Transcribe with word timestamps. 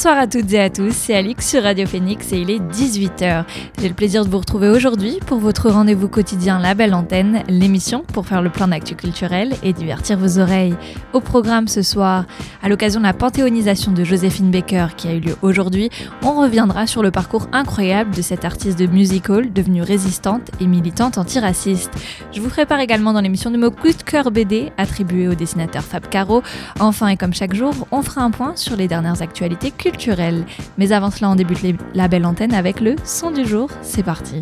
Bonsoir 0.00 0.18
à 0.18 0.26
toutes 0.26 0.50
et 0.54 0.60
à 0.62 0.70
tous, 0.70 0.94
c'est 0.94 1.14
Alix 1.14 1.46
sur 1.46 1.62
Radio 1.62 1.86
Phoenix 1.86 2.32
et 2.32 2.38
il 2.38 2.50
est 2.50 2.58
18h. 2.58 3.44
J'ai 3.78 3.88
le 3.88 3.94
plaisir 3.94 4.24
de 4.24 4.30
vous 4.30 4.38
retrouver 4.38 4.70
aujourd'hui 4.70 5.18
pour 5.26 5.38
votre 5.40 5.68
rendez-vous 5.68 6.08
quotidien 6.08 6.58
La 6.58 6.72
Belle 6.72 6.94
Antenne, 6.94 7.42
l'émission 7.48 8.02
pour 8.14 8.26
faire 8.26 8.40
le 8.40 8.48
plan 8.48 8.68
d'actu 8.68 8.94
culturel 8.94 9.52
et 9.62 9.74
divertir 9.74 10.16
vos 10.16 10.38
oreilles. 10.38 10.74
Au 11.12 11.20
programme 11.20 11.68
ce 11.68 11.82
soir, 11.82 12.24
à 12.62 12.70
l'occasion 12.70 13.00
de 13.00 13.04
la 13.04 13.12
panthéonisation 13.12 13.92
de 13.92 14.02
Joséphine 14.02 14.50
Baker 14.50 14.86
qui 14.96 15.06
a 15.06 15.12
eu 15.12 15.20
lieu 15.20 15.36
aujourd'hui, 15.42 15.90
on 16.22 16.32
reviendra 16.32 16.86
sur 16.86 17.02
le 17.02 17.10
parcours 17.10 17.48
incroyable 17.52 18.14
de 18.14 18.22
cette 18.22 18.46
artiste 18.46 18.78
de 18.78 18.86
musical 18.86 19.52
devenue 19.52 19.82
résistante 19.82 20.50
et 20.62 20.66
militante 20.66 21.18
antiraciste. 21.18 21.92
Je 22.32 22.40
vous 22.40 22.48
prépare 22.48 22.80
également 22.80 23.12
dans 23.12 23.20
l'émission 23.20 23.50
de 23.50 23.58
mots 23.58 23.70
coup 23.70 23.88
de 23.88 24.02
cœur 24.02 24.30
BD 24.30 24.72
attribué 24.78 25.28
au 25.28 25.34
dessinateur 25.34 25.82
Fab 25.82 26.08
Caro. 26.08 26.42
Enfin 26.78 27.08
et 27.08 27.18
comme 27.18 27.34
chaque 27.34 27.52
jour, 27.52 27.74
on 27.90 28.00
fera 28.00 28.22
un 28.22 28.30
point 28.30 28.56
sur 28.56 28.76
les 28.76 28.88
dernières 28.88 29.20
actualités 29.20 29.70
culturelles 29.70 29.89
mais 30.78 30.92
avant 30.92 31.10
cela, 31.10 31.30
on 31.30 31.34
débute 31.34 31.60
la 31.94 32.08
belle 32.08 32.26
antenne 32.26 32.54
avec 32.54 32.80
le 32.80 32.96
son 33.04 33.30
du 33.30 33.44
jour. 33.44 33.70
C'est 33.82 34.02
parti. 34.02 34.40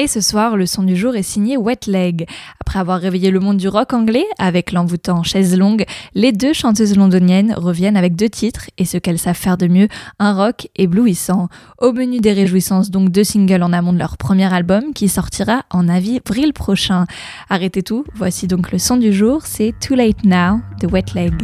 Et 0.00 0.06
ce 0.06 0.22
soir, 0.22 0.56
le 0.56 0.64
son 0.64 0.82
du 0.82 0.96
jour 0.96 1.14
est 1.14 1.22
signé 1.22 1.58
Wet 1.58 1.80
Leg. 1.86 2.26
Après 2.58 2.78
avoir 2.78 2.98
réveillé 2.98 3.30
le 3.30 3.38
monde 3.38 3.58
du 3.58 3.68
rock 3.68 3.92
anglais 3.92 4.24
avec 4.38 4.72
l'envoûtant 4.72 5.22
Chaise 5.22 5.58
Longue, 5.58 5.84
les 6.14 6.32
deux 6.32 6.54
chanteuses 6.54 6.96
londoniennes 6.96 7.52
reviennent 7.54 7.98
avec 7.98 8.16
deux 8.16 8.30
titres 8.30 8.70
et 8.78 8.86
ce 8.86 8.96
qu'elles 8.96 9.18
savent 9.18 9.36
faire 9.36 9.58
de 9.58 9.66
mieux, 9.66 9.88
un 10.18 10.32
rock 10.32 10.68
éblouissant. 10.74 11.48
Au 11.76 11.92
menu 11.92 12.18
des 12.18 12.32
réjouissances, 12.32 12.90
donc 12.90 13.10
deux 13.10 13.24
singles 13.24 13.62
en 13.62 13.74
amont 13.74 13.92
de 13.92 13.98
leur 13.98 14.16
premier 14.16 14.50
album 14.50 14.94
qui 14.94 15.06
sortira 15.06 15.64
en 15.68 15.86
avril 15.86 16.54
prochain. 16.54 17.04
Arrêtez 17.50 17.82
tout, 17.82 18.06
voici 18.14 18.46
donc 18.46 18.72
le 18.72 18.78
son 18.78 18.96
du 18.96 19.12
jour, 19.12 19.42
c'est 19.44 19.74
Too 19.86 19.96
Late 19.96 20.24
Now 20.24 20.62
de 20.80 20.86
Wet 20.86 21.12
Leg. 21.14 21.34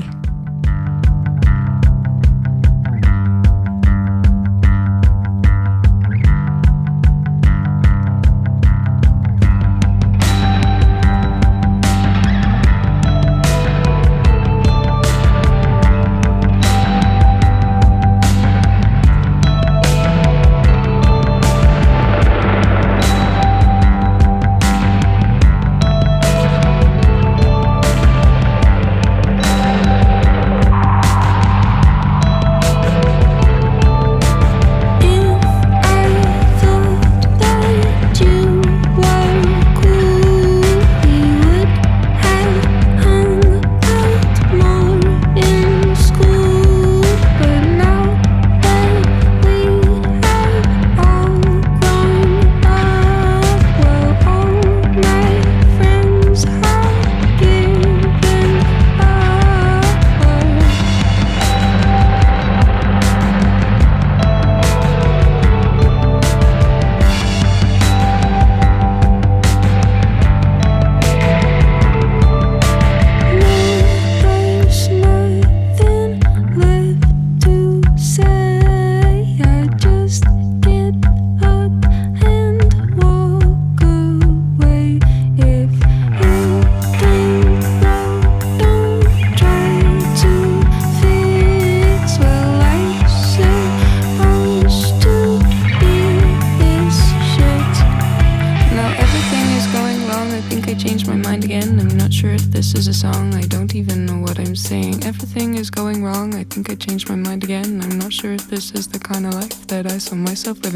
myself 110.37 110.61
with 110.63 110.75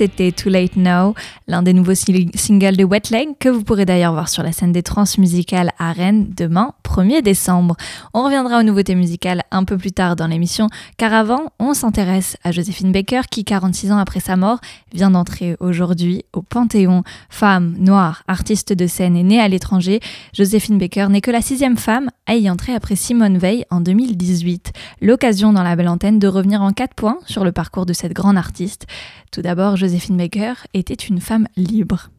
c'était 0.00 0.32
Too 0.32 0.48
Late 0.48 0.76
Now, 0.76 1.14
l'un 1.46 1.62
des 1.62 1.74
nouveaux 1.74 1.94
singles 1.94 2.76
de 2.78 2.84
Wet 2.84 3.10
Leg 3.10 3.36
que 3.38 3.50
vous 3.50 3.62
pourrez 3.62 3.84
d'ailleurs 3.84 4.14
voir 4.14 4.30
sur 4.30 4.42
la 4.42 4.50
scène 4.50 4.72
des 4.72 4.82
trans 4.82 5.04
musicales 5.18 5.72
à 5.78 5.92
Rennes 5.92 6.26
demain 6.34 6.72
1er 6.84 7.20
décembre. 7.20 7.76
On 8.14 8.24
reviendra 8.24 8.60
aux 8.60 8.62
nouveautés 8.62 8.94
musicales 8.94 9.42
un 9.50 9.64
peu 9.64 9.76
plus 9.76 9.92
tard 9.92 10.16
dans 10.16 10.26
l'émission, 10.26 10.68
car 10.96 11.12
avant, 11.12 11.52
on 11.58 11.74
s'intéresse 11.74 12.38
à 12.44 12.50
Joséphine 12.50 12.92
Baker 12.92 13.20
qui, 13.30 13.44
46 13.44 13.92
ans 13.92 13.98
après 13.98 14.20
sa 14.20 14.36
mort, 14.36 14.60
vient 14.94 15.10
d'entrer 15.10 15.54
aujourd'hui 15.60 16.24
au 16.32 16.40
Panthéon. 16.40 17.02
Femme, 17.28 17.76
noire, 17.78 18.22
artiste 18.26 18.72
de 18.72 18.86
scène 18.86 19.18
et 19.18 19.22
née 19.22 19.38
à 19.38 19.48
l'étranger, 19.48 20.00
Joséphine 20.32 20.78
Baker 20.78 21.08
n'est 21.10 21.20
que 21.20 21.30
la 21.30 21.42
sixième 21.42 21.76
femme 21.76 22.08
à 22.26 22.36
y 22.36 22.48
entrer 22.48 22.74
après 22.74 22.96
Simone 22.96 23.36
Veil 23.36 23.66
en 23.70 23.80
2018. 23.80 24.72
L'occasion 25.02 25.52
dans 25.52 25.62
la 25.62 25.76
belle 25.76 25.88
antenne 25.88 26.18
de 26.18 26.26
revenir 26.26 26.62
en 26.62 26.72
quatre 26.72 26.94
points 26.94 27.18
sur 27.26 27.44
le 27.44 27.52
parcours 27.52 27.84
de 27.84 27.92
cette 27.92 28.14
grande 28.14 28.38
artiste 28.38 28.86
tout 29.30 29.42
d'abord, 29.42 29.76
Joséphine 29.76 30.16
Baker 30.16 30.54
était 30.74 30.94
une 30.94 31.20
femme 31.20 31.46
libre. 31.56 32.10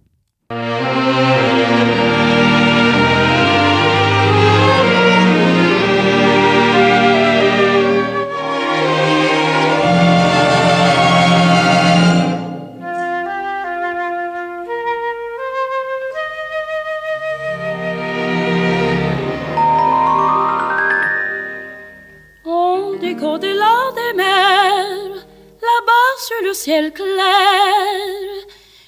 Ciel 26.63 26.91
clair, 26.93 28.21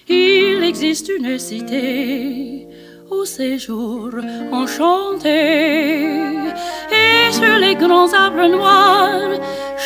il 0.08 0.64
existe 0.64 1.10
une 1.10 1.40
cité 1.40 2.68
au 3.10 3.26
séjour 3.26 4.10
enchanté. 4.52 5.40
Et 7.02 7.32
sur 7.32 7.56
les 7.64 7.76
grands 7.84 8.14
arbres 8.14 8.50
noirs, 8.58 9.40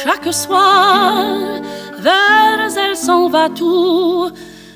chaque 0.03 0.33
soir, 0.33 1.61
vers 2.07 2.77
elle 2.83 2.97
s'en 2.97 3.29
va 3.29 3.47
tout 3.61 4.31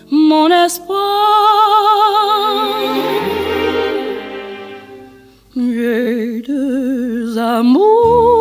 mon 0.09 0.47
espoir. 0.65 1.01
J'ai 5.57 6.41
deux 6.47 7.37
amours, 7.37 8.40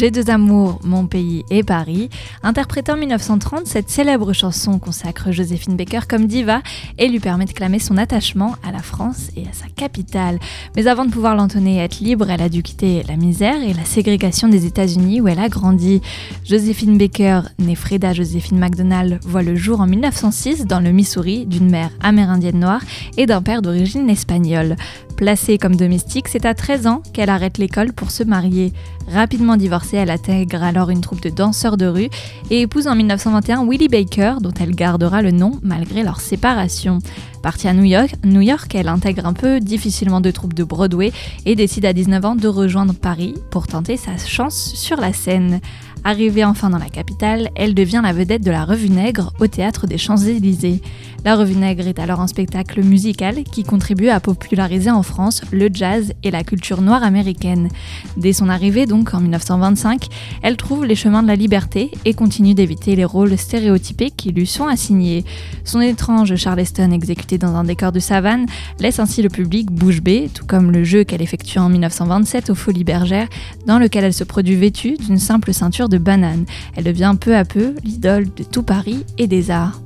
J'ai 0.00 0.10
deux 0.10 0.30
amours, 0.30 0.80
mon 0.82 1.04
pays 1.04 1.44
et 1.50 1.62
Paris. 1.62 2.08
Interprétant 2.42 2.94
en 2.94 2.96
1930, 2.96 3.66
cette 3.66 3.90
célèbre 3.90 4.32
chanson 4.32 4.78
consacre 4.78 5.30
Joséphine 5.30 5.76
Baker 5.76 6.06
comme 6.08 6.24
diva 6.24 6.62
et 6.96 7.06
lui 7.06 7.20
permet 7.20 7.44
de 7.44 7.52
clamer 7.52 7.80
son 7.80 7.98
attachement 7.98 8.56
à 8.66 8.72
la 8.72 8.78
France 8.78 9.28
et 9.36 9.42
à 9.42 9.52
sa 9.52 9.66
capitale. 9.68 10.38
Mais 10.74 10.86
avant 10.86 11.04
de 11.04 11.10
pouvoir 11.10 11.36
l'entonner 11.36 11.76
et 11.76 11.80
être 11.80 12.00
libre, 12.00 12.30
elle 12.30 12.40
a 12.40 12.48
dû 12.48 12.62
quitter 12.62 13.02
la 13.08 13.16
misère 13.16 13.62
et 13.62 13.74
la 13.74 13.84
ségrégation 13.84 14.48
des 14.48 14.64
États-Unis 14.64 15.20
où 15.20 15.28
elle 15.28 15.38
a 15.38 15.50
grandi. 15.50 16.00
Joséphine 16.46 16.96
Baker, 16.96 17.42
née 17.58 17.74
Freda 17.74 18.14
Joséphine 18.14 18.58
McDonald, 18.58 19.20
voit 19.26 19.42
le 19.42 19.54
jour 19.54 19.82
en 19.82 19.86
1906 19.86 20.64
dans 20.64 20.80
le 20.80 20.92
Missouri 20.92 21.44
d'une 21.44 21.68
mère 21.68 21.90
amérindienne 22.00 22.60
noire 22.60 22.80
et 23.18 23.26
d'un 23.26 23.42
père 23.42 23.60
d'origine 23.60 24.08
espagnole. 24.08 24.76
Placée 25.20 25.58
comme 25.58 25.76
domestique, 25.76 26.28
c'est 26.28 26.46
à 26.46 26.54
13 26.54 26.86
ans 26.86 27.02
qu'elle 27.12 27.28
arrête 27.28 27.58
l'école 27.58 27.92
pour 27.92 28.10
se 28.10 28.22
marier. 28.22 28.72
Rapidement 29.06 29.58
divorcée, 29.58 29.98
elle 29.98 30.08
intègre 30.08 30.62
alors 30.62 30.88
une 30.88 31.02
troupe 31.02 31.20
de 31.20 31.28
danseurs 31.28 31.76
de 31.76 31.84
rue 31.84 32.08
et 32.48 32.62
épouse 32.62 32.88
en 32.88 32.96
1921 32.96 33.66
Willie 33.66 33.88
Baker, 33.88 34.36
dont 34.40 34.54
elle 34.58 34.74
gardera 34.74 35.20
le 35.20 35.30
nom 35.30 35.60
malgré 35.62 36.02
leur 36.02 36.22
séparation. 36.22 37.00
Partie 37.42 37.68
à 37.68 37.74
New 37.74 37.84
York, 37.84 38.14
New 38.24 38.40
York, 38.40 38.74
elle 38.74 38.88
intègre 38.88 39.26
un 39.26 39.34
peu 39.34 39.60
difficilement 39.60 40.22
de 40.22 40.30
troupes 40.30 40.54
de 40.54 40.64
Broadway 40.64 41.12
et 41.44 41.54
décide 41.54 41.84
à 41.84 41.92
19 41.92 42.24
ans 42.24 42.34
de 42.34 42.48
rejoindre 42.48 42.94
Paris 42.94 43.34
pour 43.50 43.66
tenter 43.66 43.98
sa 43.98 44.16
chance 44.16 44.72
sur 44.74 44.98
la 44.98 45.12
scène. 45.12 45.60
Arrivée 46.02 46.44
enfin 46.44 46.70
dans 46.70 46.78
la 46.78 46.88
capitale, 46.88 47.50
elle 47.56 47.74
devient 47.74 48.00
la 48.02 48.14
vedette 48.14 48.42
de 48.42 48.50
la 48.50 48.64
Revue 48.64 48.88
Nègre 48.88 49.34
au 49.38 49.46
théâtre 49.46 49.86
des 49.86 49.98
Champs-Élysées. 49.98 50.80
La 51.22 51.36
Revue 51.36 51.56
Nègre 51.56 51.86
est 51.86 51.98
alors 51.98 52.20
un 52.20 52.26
spectacle 52.26 52.82
musical 52.82 53.44
qui 53.44 53.62
contribue 53.62 54.08
à 54.08 54.20
populariser 54.20 54.90
en 54.90 55.02
France 55.02 55.42
le 55.52 55.68
jazz 55.70 56.14
et 56.22 56.30
la 56.30 56.42
culture 56.42 56.80
noire 56.80 57.02
américaine. 57.02 57.68
Dès 58.16 58.32
son 58.32 58.48
arrivée, 58.48 58.86
donc 58.86 59.12
en 59.12 59.20
1925, 59.20 60.06
elle 60.40 60.56
trouve 60.56 60.86
les 60.86 60.94
chemins 60.94 61.22
de 61.22 61.28
la 61.28 61.36
liberté 61.36 61.90
et 62.06 62.14
continue 62.14 62.54
d'éviter 62.54 62.96
les 62.96 63.04
rôles 63.04 63.36
stéréotypés 63.36 64.10
qui 64.10 64.32
lui 64.32 64.46
sont 64.46 64.66
assignés. 64.66 65.26
Son 65.64 65.82
étrange 65.82 66.34
Charleston 66.36 66.92
exécuté 66.92 67.36
dans 67.36 67.54
un 67.54 67.64
décor 67.64 67.92
de 67.92 68.00
savane 68.00 68.46
laisse 68.78 68.98
ainsi 68.98 69.20
le 69.20 69.28
public 69.28 69.70
bouche 69.70 70.00
bée, 70.00 70.30
tout 70.32 70.46
comme 70.46 70.70
le 70.70 70.84
jeu 70.84 71.04
qu'elle 71.04 71.20
effectue 71.20 71.58
en 71.58 71.68
1927 71.68 72.48
aux 72.48 72.54
Folies 72.54 72.84
Bergères, 72.84 73.28
dans 73.66 73.78
lequel 73.78 74.04
elle 74.04 74.14
se 74.14 74.24
produit 74.24 74.56
vêtue 74.56 74.96
d'une 74.96 75.18
simple 75.18 75.52
ceinture 75.52 75.89
de 75.90 75.98
banane. 75.98 76.46
Elle 76.76 76.84
devient 76.84 77.14
peu 77.20 77.34
à 77.36 77.44
peu 77.44 77.74
l'idole 77.84 78.24
de 78.34 78.44
tout 78.44 78.62
Paris 78.62 79.04
et 79.18 79.26
des 79.26 79.50
arts. 79.50 79.82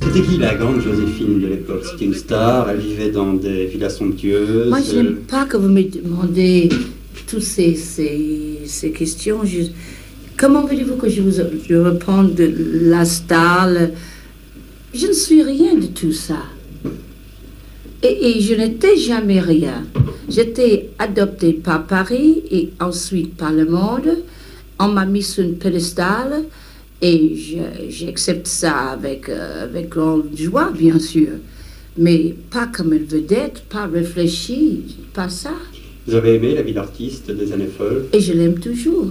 C'était 0.00 0.22
qui 0.22 0.38
la 0.38 0.54
grande 0.54 0.80
Joséphine 0.80 1.40
de 1.40 1.48
l'époque? 1.48 1.84
C'était 1.90 2.04
une 2.04 2.14
star, 2.14 2.70
elle 2.70 2.78
vivait 2.78 3.10
dans 3.10 3.32
des 3.32 3.66
villas 3.66 3.90
somptueuses. 3.90 4.68
Moi, 4.68 4.78
je 4.80 4.96
n'aime 4.96 5.16
pas 5.28 5.44
que 5.44 5.56
vous 5.56 5.68
me 5.68 5.82
demandez 5.82 6.68
toutes 7.26 7.42
ces, 7.42 7.74
ces, 7.74 8.60
ces 8.64 8.92
questions. 8.92 9.40
comment 10.36 10.64
voulez-vous 10.64 10.96
que 10.96 11.08
je 11.08 11.20
vous 11.20 11.42
je 11.68 11.74
réponde 11.74 12.34
de 12.34 12.48
la 12.90 13.04
star? 13.04 13.68
Je 14.94 15.06
ne 15.06 15.12
suis 15.12 15.42
rien 15.42 15.74
de 15.74 15.86
tout 15.86 16.12
ça. 16.12 16.42
Et, 18.02 18.28
et 18.28 18.40
je 18.40 18.54
n'étais 18.54 18.96
jamais 18.96 19.40
rien. 19.40 19.84
J'étais 20.28 20.90
adoptée 20.98 21.54
par 21.54 21.86
Paris 21.86 22.44
et 22.50 22.70
ensuite 22.80 23.34
par 23.36 23.52
le 23.52 23.66
monde. 23.66 24.10
On 24.78 24.88
m'a 24.88 25.04
mis 25.04 25.22
sur 25.22 25.44
une 25.44 25.56
pédestal. 25.56 26.44
Et 27.00 27.36
j'accepte 27.88 28.46
ça 28.48 28.90
avec, 28.90 29.28
euh, 29.28 29.64
avec 29.64 29.88
grande 29.88 30.30
joie, 30.36 30.72
bien 30.76 30.98
sûr. 30.98 31.28
Mais 31.96 32.34
pas 32.50 32.66
comme 32.66 32.92
une 32.92 33.04
vedette, 33.04 33.62
pas 33.68 33.86
réfléchi, 33.86 34.96
pas 35.14 35.28
ça. 35.28 35.52
Vous 36.06 36.14
avez 36.14 36.34
aimé 36.34 36.54
la 36.54 36.62
vie 36.62 36.72
d'artiste 36.72 37.30
des 37.30 37.52
années 37.52 37.68
folles 37.68 38.06
Et 38.12 38.20
je 38.20 38.32
l'aime 38.32 38.58
toujours. 38.58 39.08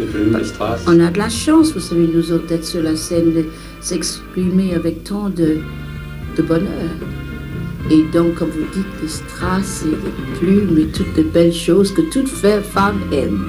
Les 0.00 0.06
plumes, 0.06 0.36
les 0.36 0.44
strass 0.44 0.82
On 0.86 0.98
a 1.00 1.10
de 1.10 1.18
la 1.18 1.28
chance, 1.28 1.72
vous 1.72 1.80
savez, 1.80 2.08
nous 2.12 2.32
autres, 2.32 2.46
d'être 2.48 2.64
sur 2.64 2.82
la 2.82 2.96
scène, 2.96 3.32
de 3.32 3.44
s'exprimer 3.80 4.74
avec 4.74 5.04
tant 5.04 5.30
de, 5.30 5.58
de 6.36 6.42
bonheur. 6.42 6.90
Et 7.90 8.02
donc, 8.12 8.34
comme 8.34 8.50
vous 8.50 8.66
dites, 8.74 8.86
les 9.00 9.08
strass 9.08 9.84
et 9.84 9.90
les 9.90 10.38
plumes 10.38 10.78
et 10.78 10.86
toutes 10.86 11.16
les 11.16 11.22
belles 11.22 11.52
choses 11.52 11.92
que 11.92 12.02
toute 12.10 12.28
femme 12.28 13.00
aime. 13.12 13.44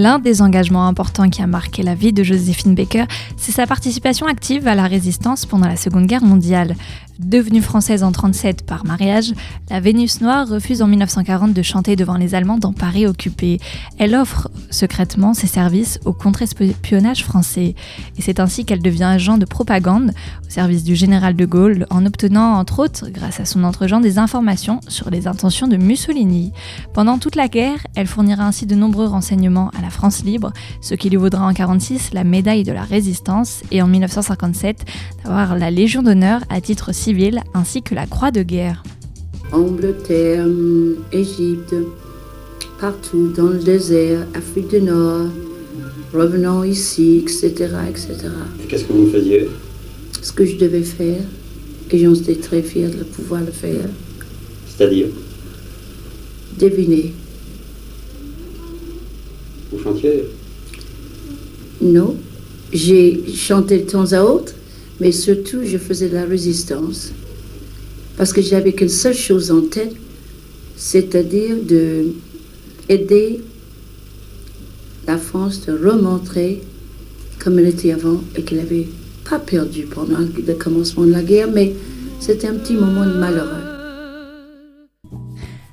L'un 0.00 0.18
des 0.18 0.40
engagements 0.40 0.86
importants 0.86 1.28
qui 1.28 1.42
a 1.42 1.46
marqué 1.46 1.82
la 1.82 1.94
vie 1.94 2.14
de 2.14 2.22
Joséphine 2.22 2.74
Baker, 2.74 3.04
c'est 3.36 3.52
sa 3.52 3.66
participation 3.66 4.26
active 4.26 4.66
à 4.66 4.74
la 4.74 4.86
résistance 4.86 5.44
pendant 5.44 5.68
la 5.68 5.76
Seconde 5.76 6.06
Guerre 6.06 6.24
mondiale. 6.24 6.74
Devenue 7.22 7.60
française 7.60 8.02
en 8.02 8.12
37 8.12 8.64
par 8.64 8.86
mariage, 8.86 9.34
la 9.68 9.78
Vénus 9.78 10.22
Noire 10.22 10.48
refuse 10.48 10.80
en 10.80 10.86
1940 10.86 11.52
de 11.52 11.60
chanter 11.60 11.94
devant 11.94 12.16
les 12.16 12.34
Allemands 12.34 12.56
dans 12.56 12.72
Paris 12.72 13.06
occupé. 13.06 13.60
Elle 13.98 14.14
offre 14.14 14.50
secrètement 14.70 15.34
ses 15.34 15.46
services 15.46 16.00
au 16.06 16.14
contre-espionnage 16.14 17.22
français. 17.22 17.74
Et 18.16 18.22
c'est 18.22 18.40
ainsi 18.40 18.64
qu'elle 18.64 18.80
devient 18.80 19.04
agent 19.04 19.36
de 19.36 19.44
propagande 19.44 20.12
au 20.46 20.50
service 20.50 20.82
du 20.82 20.96
général 20.96 21.36
de 21.36 21.44
Gaulle, 21.44 21.86
en 21.90 22.06
obtenant 22.06 22.54
entre 22.54 22.78
autres, 22.78 23.10
grâce 23.10 23.38
à 23.38 23.44
son 23.44 23.64
entre-gens, 23.64 24.00
des 24.00 24.18
informations 24.18 24.80
sur 24.88 25.10
les 25.10 25.26
intentions 25.26 25.68
de 25.68 25.76
Mussolini. 25.76 26.52
Pendant 26.94 27.18
toute 27.18 27.36
la 27.36 27.48
guerre, 27.48 27.86
elle 27.96 28.06
fournira 28.06 28.46
ainsi 28.46 28.64
de 28.64 28.74
nombreux 28.74 29.06
renseignements 29.06 29.70
à 29.78 29.82
la 29.82 29.90
France 29.90 30.24
libre, 30.24 30.54
ce 30.80 30.94
qui 30.94 31.10
lui 31.10 31.18
vaudra 31.18 31.42
en 31.42 31.52
1946 31.52 32.14
la 32.14 32.24
médaille 32.24 32.64
de 32.64 32.72
la 32.72 32.82
résistance 32.82 33.62
et 33.70 33.82
en 33.82 33.86
1957 33.88 34.86
d'avoir 35.22 35.58
la 35.58 35.70
Légion 35.70 36.02
d'honneur 36.02 36.40
à 36.48 36.62
titre 36.62 36.92
civil 36.94 37.09
ainsi 37.54 37.82
que 37.82 37.94
la 37.94 38.06
croix 38.06 38.30
de 38.30 38.42
guerre. 38.42 38.82
Angleterre, 39.52 40.46
Égypte, 41.12 41.74
partout 42.80 43.32
dans 43.36 43.48
le 43.48 43.58
désert, 43.58 44.26
Afrique 44.34 44.68
du 44.68 44.80
Nord, 44.82 45.26
revenant 46.12 46.62
ici, 46.62 47.22
etc. 47.22 47.68
etc. 47.88 48.28
Qu'est-ce 48.68 48.84
que 48.84 48.92
vous 48.92 49.10
faisiez? 49.10 49.48
Ce 50.22 50.32
que 50.32 50.44
je 50.44 50.56
devais 50.56 50.82
faire, 50.82 51.22
et 51.90 51.98
j'en 51.98 52.14
étais 52.14 52.36
très 52.36 52.62
fière 52.62 52.90
de 52.90 53.02
pouvoir 53.02 53.40
le 53.40 53.50
faire. 53.50 53.88
C'est-à-dire? 54.68 55.08
Deviner. 56.58 57.12
Vous 59.72 59.82
chantiez? 59.82 60.24
Non, 61.80 62.16
j'ai 62.72 63.20
chanté 63.34 63.78
de 63.78 63.90
temps 63.90 64.12
à 64.12 64.22
autre, 64.22 64.54
mais 65.00 65.12
surtout 65.12 65.64
je 65.64 65.78
faisais 65.78 66.08
de 66.08 66.14
la 66.14 66.24
résistance. 66.24 67.12
Parce 68.16 68.32
que 68.32 68.42
j'avais 68.42 68.72
qu'une 68.72 68.88
seule 68.88 69.14
chose 69.14 69.50
en 69.50 69.62
tête, 69.62 69.94
c'est-à-dire 70.76 71.56
de 71.66 72.06
aider 72.88 73.40
la 75.06 75.16
France 75.16 75.66
de 75.66 75.72
remontrer 75.72 76.60
comme 77.38 77.58
elle 77.58 77.68
était 77.68 77.92
avant 77.92 78.22
et 78.36 78.42
qu'elle 78.42 78.58
n'avait 78.58 78.88
pas 79.28 79.38
perdu 79.38 79.84
pendant 79.84 80.18
le 80.18 80.54
commencement 80.54 81.04
de 81.04 81.12
la 81.12 81.22
guerre, 81.22 81.48
mais 81.52 81.72
c'était 82.20 82.48
un 82.48 82.54
petit 82.54 82.74
moment 82.74 83.06
de 83.06 83.18
malheureux. 83.18 83.69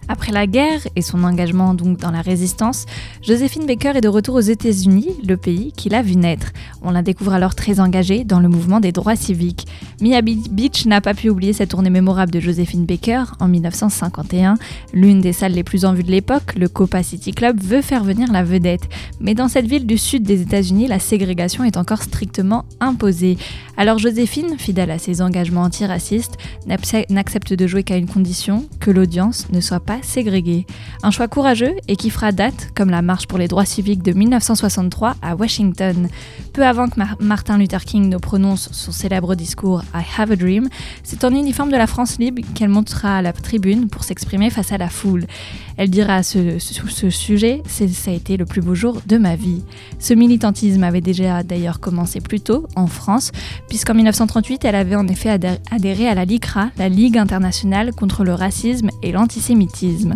Après 0.09 0.31
la 0.31 0.47
guerre 0.47 0.87
et 0.95 1.01
son 1.01 1.23
engagement 1.23 1.73
donc 1.73 1.97
dans 1.97 2.11
la 2.11 2.21
résistance, 2.21 2.85
Joséphine 3.21 3.65
Baker 3.65 3.93
est 3.95 4.01
de 4.01 4.07
retour 4.07 4.35
aux 4.35 4.39
États-Unis, 4.39 5.09
le 5.27 5.35
pays 5.35 5.73
qui 5.75 5.89
l'a 5.89 6.01
vu 6.01 6.15
naître. 6.15 6.53
On 6.81 6.91
la 6.91 7.01
découvre 7.01 7.33
alors 7.33 7.55
très 7.55 7.81
engagée 7.81 8.23
dans 8.23 8.39
le 8.39 8.47
mouvement 8.47 8.79
des 8.79 8.93
droits 8.93 9.17
civiques. 9.17 9.67
Miami 9.99 10.43
Beach 10.49 10.85
n'a 10.85 11.01
pas 11.01 11.13
pu 11.13 11.29
oublier 11.29 11.51
cette 11.51 11.71
tournée 11.71 11.89
mémorable 11.89 12.31
de 12.31 12.39
Joséphine 12.39 12.85
Baker 12.85 13.23
en 13.39 13.49
1951. 13.49 14.55
L'une 14.93 15.19
des 15.19 15.33
salles 15.33 15.53
les 15.53 15.63
plus 15.63 15.83
en 15.83 15.93
vue 15.93 16.03
de 16.03 16.11
l'époque, 16.11 16.55
le 16.55 16.69
Copa 16.69 17.03
City 17.03 17.31
Club, 17.31 17.59
veut 17.61 17.81
faire 17.81 18.03
venir 18.03 18.31
la 18.31 18.43
vedette. 18.43 18.87
Mais 19.19 19.33
dans 19.33 19.49
cette 19.49 19.67
ville 19.67 19.85
du 19.85 19.97
sud 19.97 20.23
des 20.23 20.41
États-Unis, 20.41 20.87
la 20.87 20.99
ségrégation 20.99 21.65
est 21.65 21.75
encore 21.75 22.03
strictement 22.03 22.63
imposée. 22.79 23.37
Alors 23.75 23.99
Joséphine, 23.99 24.57
fidèle 24.57 24.91
à 24.91 24.99
ses 24.99 25.21
engagements 25.21 25.63
antiracistes, 25.63 26.37
n'accepte 27.09 27.53
de 27.53 27.67
jouer 27.67 27.83
qu'à 27.83 27.97
une 27.97 28.07
condition, 28.07 28.65
que 28.79 28.89
l'audience 28.91 29.47
ne 29.51 29.59
soit 29.59 29.79
pas 29.79 29.96
ségrégés. 30.01 30.65
Un 31.03 31.11
choix 31.11 31.27
courageux 31.27 31.75
et 31.87 31.95
qui 31.95 32.09
fera 32.09 32.31
date, 32.31 32.71
comme 32.75 32.89
la 32.89 33.01
marche 33.01 33.27
pour 33.27 33.37
les 33.37 33.47
droits 33.47 33.65
civiques 33.65 34.03
de 34.03 34.13
1963 34.13 35.15
à 35.21 35.35
Washington. 35.35 36.09
Peu 36.53 36.65
avant 36.65 36.87
que 36.87 36.99
Martin 37.19 37.57
Luther 37.57 37.83
King 37.85 38.09
ne 38.09 38.17
prononce 38.17 38.69
son 38.71 38.91
célèbre 38.91 39.35
discours 39.35 39.83
I 39.93 40.03
Have 40.17 40.31
a 40.31 40.35
Dream, 40.35 40.69
c'est 41.03 41.23
en 41.23 41.31
uniforme 41.31 41.71
de 41.71 41.77
la 41.77 41.87
France 41.87 42.17
libre 42.17 42.41
qu'elle 42.53 42.69
montera 42.69 43.17
à 43.17 43.21
la 43.21 43.33
tribune 43.33 43.87
pour 43.89 44.03
s'exprimer 44.03 44.49
face 44.49 44.71
à 44.71 44.77
la 44.77 44.89
foule. 44.89 45.25
Elle 45.77 45.91
dira 45.91 46.15
à 46.15 46.23
ce, 46.23 46.57
ce, 46.59 47.09
sujet 47.09 47.61
Ça 47.67 48.11
a 48.11 48.13
été 48.13 48.35
le 48.35 48.45
plus 48.45 48.61
beau 48.61 48.75
jour 48.75 49.01
de 49.05 49.17
ma 49.17 49.35
vie. 49.35 49.63
Ce 49.99 50.13
militantisme 50.13 50.83
avait 50.83 51.01
déjà 51.01 51.43
d'ailleurs 51.43 51.79
commencé 51.79 52.19
plus 52.19 52.41
tôt 52.41 52.67
en 52.75 52.87
France, 52.87 53.31
puisqu'en 53.69 53.93
1938, 53.93 54.65
elle 54.65 54.75
avait 54.75 54.95
en 54.95 55.07
effet 55.07 55.29
adhéré 55.29 56.07
à 56.07 56.15
la 56.15 56.25
LICRA, 56.25 56.71
la 56.77 56.89
Ligue 56.89 57.17
internationale 57.17 57.93
contre 57.93 58.23
le 58.23 58.33
racisme 58.33 58.89
et 59.03 59.11
l'antisémitisme. 59.11 60.15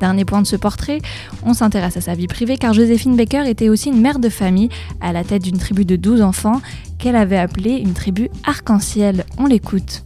Dernier 0.00 0.24
point 0.24 0.42
de 0.42 0.46
ce 0.46 0.56
portrait, 0.56 1.00
on 1.44 1.54
s'intéresse 1.54 1.96
à 1.96 2.00
sa 2.00 2.14
vie 2.14 2.28
privée 2.28 2.56
car 2.56 2.72
Joséphine 2.72 3.16
Baker 3.16 3.48
était 3.48 3.68
aussi 3.68 3.90
une 3.90 4.00
mère 4.00 4.20
de 4.20 4.28
famille 4.28 4.68
à 5.00 5.12
la 5.12 5.24
tête 5.24 5.42
d'une 5.42 5.58
tribu 5.58 5.84
de 5.84 5.96
12 5.96 6.22
enfants 6.22 6.60
qu'elle 6.98 7.16
avait 7.16 7.38
appelée 7.38 7.76
une 7.76 7.94
tribu 7.94 8.30
arc-en-ciel. 8.44 9.24
On 9.38 9.46
l'écoute. 9.46 10.04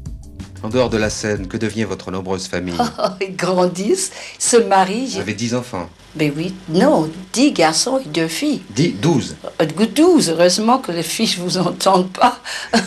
En 0.65 0.71
dehors 0.71 0.89
de 0.89 0.97
la 0.97 1.11
scène, 1.11 1.47
que 1.47 1.59
devient 1.59 1.85
votre 1.85 2.11
nombreuse 2.11 2.47
famille 2.47 2.75
oh, 2.99 3.09
Ils 3.21 3.37
grandissent, 3.37 4.11
se 4.39 4.57
marient. 4.57 5.11
Vous 5.13 5.21
avez 5.21 5.35
dix 5.35 5.55
enfants 5.55 5.91
Ben 6.15 6.33
oui, 6.35 6.55
non, 6.71 7.11
dix 7.35 7.53
garçons 7.53 7.99
et 7.99 8.09
deux 8.09 8.29
filles. 8.29 8.63
Dix, 8.71 8.93
douze 8.93 9.37
euh, 9.61 9.67
Douze, 9.95 10.31
heureusement 10.31 10.79
que 10.79 10.91
les 10.91 11.03
filles 11.03 11.35
ne 11.37 11.43
vous 11.43 11.59
entendent 11.59 12.11
pas. 12.11 12.39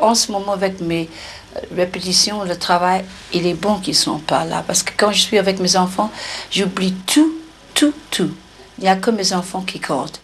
en 0.00 0.14
ce 0.14 0.32
moment, 0.32 0.52
avec 0.52 0.80
mes 0.80 1.10
euh, 1.56 1.60
répétitions, 1.76 2.42
le 2.44 2.56
travail, 2.56 3.04
il 3.34 3.46
est 3.46 3.52
bon 3.52 3.78
qu'ils 3.78 3.92
ne 3.92 3.98
sont 3.98 4.18
pas 4.18 4.46
là. 4.46 4.64
Parce 4.66 4.82
que 4.82 4.92
quand 4.96 5.12
je 5.12 5.20
suis 5.20 5.36
avec 5.36 5.60
mes 5.60 5.76
enfants, 5.76 6.10
j'oublie 6.50 6.94
tout, 7.06 7.34
tout, 7.74 7.92
tout. 8.10 8.30
Il 8.78 8.84
n'y 8.84 8.88
a 8.88 8.96
que 8.96 9.10
mes 9.10 9.34
enfants 9.34 9.60
qui 9.60 9.80
comptent. 9.80 10.22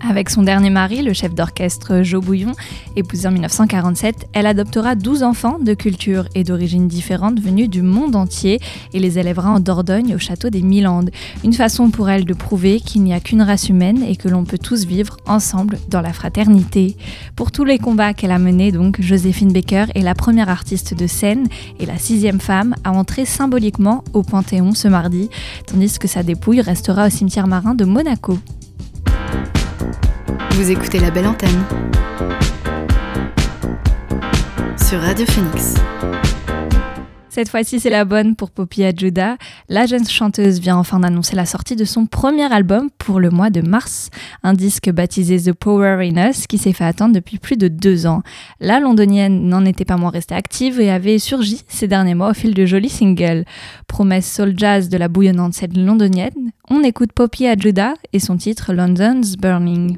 Avec 0.00 0.30
son 0.30 0.42
dernier 0.42 0.70
mari, 0.70 1.02
le 1.02 1.12
chef 1.12 1.34
d'orchestre 1.34 2.02
Joe 2.02 2.24
Bouillon, 2.24 2.52
épousé 2.96 3.28
en 3.28 3.32
1947, 3.32 4.28
elle 4.32 4.46
adoptera 4.46 4.94
12 4.94 5.22
enfants 5.22 5.58
de 5.60 5.74
cultures 5.74 6.24
et 6.34 6.42
d'origines 6.42 6.88
différentes 6.88 7.38
venus 7.38 7.68
du 7.68 7.82
monde 7.82 8.16
entier 8.16 8.60
et 8.94 8.98
les 8.98 9.18
élèvera 9.18 9.50
en 9.50 9.60
Dordogne 9.60 10.14
au 10.14 10.18
château 10.18 10.50
des 10.50 10.62
Milandes. 10.62 11.10
Une 11.44 11.52
façon 11.52 11.90
pour 11.90 12.08
elle 12.10 12.24
de 12.24 12.34
prouver 12.34 12.80
qu'il 12.80 13.02
n'y 13.02 13.12
a 13.12 13.20
qu'une 13.20 13.42
race 13.42 13.68
humaine 13.68 14.02
et 14.02 14.16
que 14.16 14.28
l'on 14.28 14.44
peut 14.44 14.58
tous 14.58 14.86
vivre 14.86 15.18
ensemble 15.26 15.78
dans 15.88 16.00
la 16.00 16.12
fraternité. 16.12 16.96
Pour 17.36 17.52
tous 17.52 17.64
les 17.64 17.78
combats 17.78 18.14
qu'elle 18.14 18.32
a 18.32 18.38
menés, 18.38 18.72
donc, 18.72 19.00
Joséphine 19.00 19.52
Baker 19.52 19.84
est 19.94 20.02
la 20.02 20.14
première 20.14 20.48
artiste 20.48 20.94
de 20.94 21.06
scène 21.06 21.46
et 21.78 21.86
la 21.86 21.98
sixième 21.98 22.40
femme 22.40 22.74
à 22.84 22.92
entrer 22.92 23.26
symboliquement 23.26 24.02
au 24.14 24.22
Panthéon 24.22 24.72
ce 24.72 24.88
mardi, 24.88 25.28
tandis 25.66 25.98
que 25.98 26.08
sa 26.08 26.22
dépouille 26.22 26.62
restera 26.62 27.06
au 27.06 27.10
cimetière 27.10 27.46
marin 27.46 27.74
de 27.74 27.84
Monaco. 27.84 28.38
Vous 30.52 30.70
écoutez 30.70 30.98
la 30.98 31.10
belle 31.10 31.26
antenne 31.26 31.64
sur 34.76 35.00
Radio 35.00 35.24
Phoenix. 35.26 35.74
Cette 37.34 37.48
fois-ci, 37.48 37.80
c'est 37.80 37.88
la 37.88 38.04
bonne 38.04 38.36
pour 38.36 38.50
Poppy 38.50 38.84
Adjuda. 38.84 39.38
La 39.70 39.86
jeune 39.86 40.06
chanteuse 40.06 40.60
vient 40.60 40.76
enfin 40.76 41.00
d'annoncer 41.00 41.34
la 41.34 41.46
sortie 41.46 41.76
de 41.76 41.86
son 41.86 42.04
premier 42.04 42.52
album 42.52 42.90
pour 42.98 43.20
le 43.20 43.30
mois 43.30 43.48
de 43.48 43.62
mars, 43.62 44.10
un 44.42 44.52
disque 44.52 44.90
baptisé 44.90 45.40
The 45.40 45.54
Power 45.54 46.06
in 46.06 46.28
Us 46.28 46.46
qui 46.46 46.58
s'est 46.58 46.74
fait 46.74 46.84
attendre 46.84 47.14
depuis 47.14 47.38
plus 47.38 47.56
de 47.56 47.68
deux 47.68 48.06
ans. 48.06 48.20
La 48.60 48.80
londonienne 48.80 49.48
n'en 49.48 49.64
était 49.64 49.86
pas 49.86 49.96
moins 49.96 50.10
restée 50.10 50.34
active 50.34 50.78
et 50.78 50.90
avait 50.90 51.18
surgi 51.18 51.64
ces 51.68 51.88
derniers 51.88 52.14
mois 52.14 52.32
au 52.32 52.34
fil 52.34 52.52
de 52.52 52.66
jolis 52.66 52.90
singles. 52.90 53.46
Promesse 53.88 54.30
soul 54.30 54.52
jazz 54.54 54.90
de 54.90 54.98
la 54.98 55.08
bouillonnante 55.08 55.54
scène 55.54 55.86
londonienne, 55.86 56.52
on 56.68 56.82
écoute 56.82 57.14
Poppy 57.14 57.46
Adjuda 57.46 57.94
et 58.12 58.18
son 58.18 58.36
titre 58.36 58.74
London's 58.74 59.38
Burning. 59.38 59.96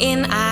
In 0.00 0.24
a 0.24 0.49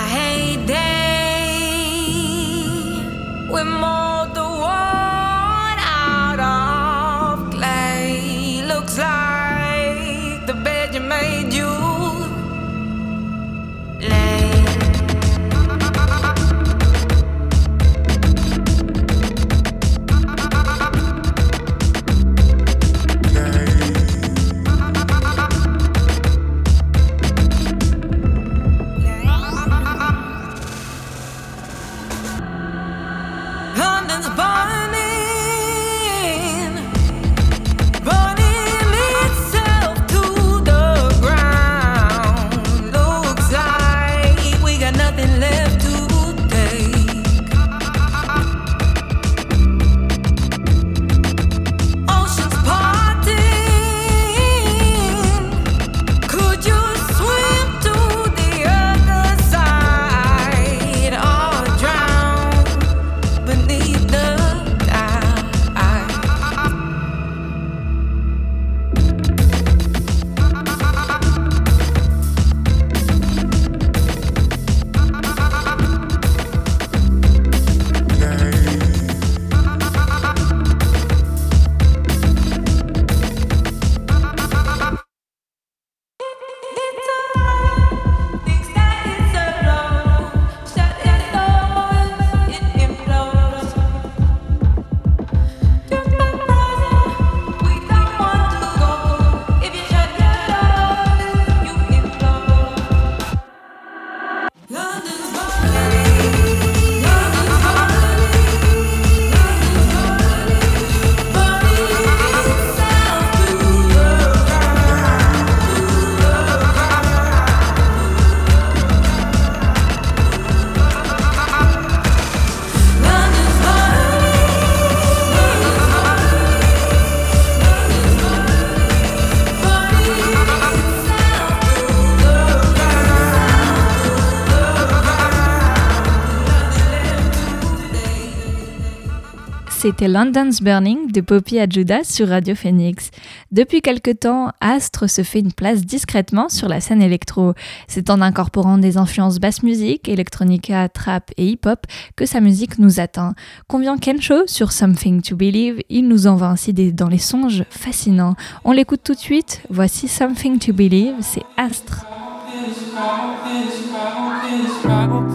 London's 140.07 140.61
Burning 140.61 141.11
de 141.11 141.21
Poppy 141.21 141.59
Adjuda 141.59 142.03
sur 142.03 142.29
Radio 142.29 142.55
Phoenix. 142.55 143.11
Depuis 143.51 143.81
quelque 143.81 144.11
temps, 144.11 144.51
Astre 144.61 145.09
se 145.09 145.23
fait 145.23 145.39
une 145.39 145.51
place 145.51 145.85
discrètement 145.85 146.49
sur 146.49 146.69
la 146.69 146.79
scène 146.79 147.01
électro. 147.01 147.53
C'est 147.87 148.09
en 148.09 148.21
incorporant 148.21 148.77
des 148.77 148.97
influences 148.97 149.39
basse 149.39 149.63
musique, 149.63 150.07
electronica, 150.07 150.87
trap 150.89 151.31
et 151.37 151.47
hip-hop 151.47 151.85
que 152.15 152.25
sa 152.25 152.39
musique 152.39 152.79
nous 152.79 152.99
atteint. 152.99 153.33
Convient 153.67 153.97
Kensho 153.97 154.47
sur 154.47 154.71
Something 154.71 155.21
to 155.21 155.35
Believe, 155.35 155.81
il 155.89 156.07
nous 156.07 156.27
envoie 156.27 156.47
ainsi 156.47 156.73
dans 156.73 157.09
les 157.09 157.17
songes 157.17 157.65
fascinants. 157.69 158.35
On 158.63 158.71
l'écoute 158.71 159.01
tout 159.03 159.13
de 159.13 159.19
suite, 159.19 159.61
voici 159.69 160.07
Something 160.07 160.59
to 160.59 160.73
Believe, 160.73 161.15
c'est 161.21 161.43
Astre. 161.57 162.05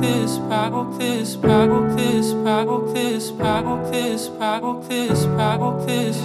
this 0.04 0.36
paddle 0.50 0.84
this 0.98 1.36
paddle 1.36 1.84
this 1.96 2.32
paddle 2.44 2.80
this 2.92 3.30
paddle 3.30 3.78
this 3.90 4.28
paddle 4.38 4.80
this 4.82 5.24
paddle 5.36 5.74
this 5.86 6.16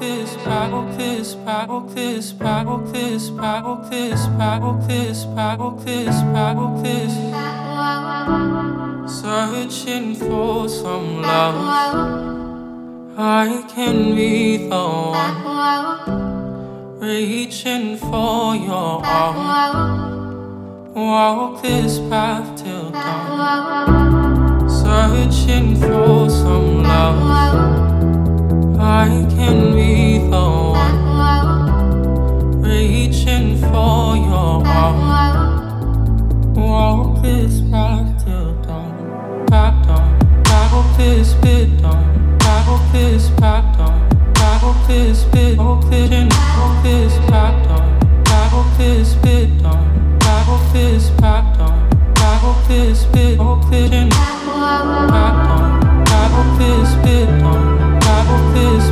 this 0.00 0.30
paddle 0.46 0.86
this 0.96 1.34
paddle 1.46 1.80
this 1.94 2.32
paddle 2.32 2.78
this 2.92 3.30
paddle 3.40 3.76
this 3.90 4.26
paddle 4.38 4.78
this 4.88 5.24
paddle 5.36 5.72
this 5.84 6.16
paddle 6.32 6.70
this 6.82 7.12
searching 9.20 10.14
for 10.14 10.68
some 10.68 11.20
love 11.20 11.58
I 13.18 13.64
can 13.74 14.14
be 14.14 14.68
the 14.68 14.84
one 15.24 15.36
reaching 17.00 17.96
for 17.98 18.56
your 18.56 19.04
arm 19.04 20.19
Walk 20.92 21.62
this 21.62 22.00
path 22.10 22.60
till 22.60 22.90
dawn, 22.90 24.68
searching 24.68 25.76
for 25.76 26.28
some 26.28 26.82
love. 26.82 28.76
I 28.76 29.06
can 29.30 29.72
be 29.72 30.18
the 30.18 30.50
one 30.74 30.96
reaching 32.60 33.56
for 33.58 34.16
your 34.16 34.66
arm. 34.66 36.54
Walk 36.54 37.22
this 37.22 37.60
path 37.70 38.24
till 38.24 38.54
dawn, 38.62 39.46
back 39.46 39.86
dawn, 39.86 40.18
battle 40.42 40.82
this 40.96 41.34
bit 41.34 41.80
dawn, 41.80 42.36
battle 42.38 42.80
this 42.90 43.30
back 43.38 43.76
dawn, 43.78 44.08
battle 44.34 44.74
this 44.88 45.22
bit, 45.26 45.56
oh, 45.60 45.80
this, 46.82 47.14
back 47.30 47.54
dawn, 47.68 47.98
battle 48.24 48.64
this 48.76 49.14
bit 49.14 49.29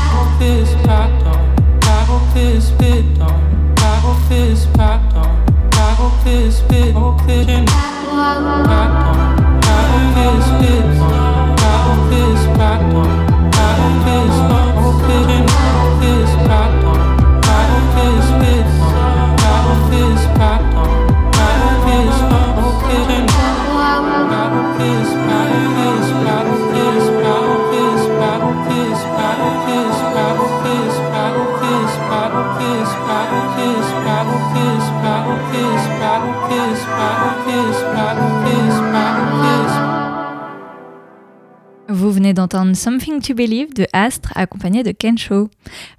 d'entendre 42.33 42.75
Something 42.75 43.21
to 43.21 43.35
Believe 43.35 43.75
de 43.75 43.87
Astre 43.93 44.33
accompagné 44.35 44.83
de 44.83 44.93
Kensho. 44.93 45.49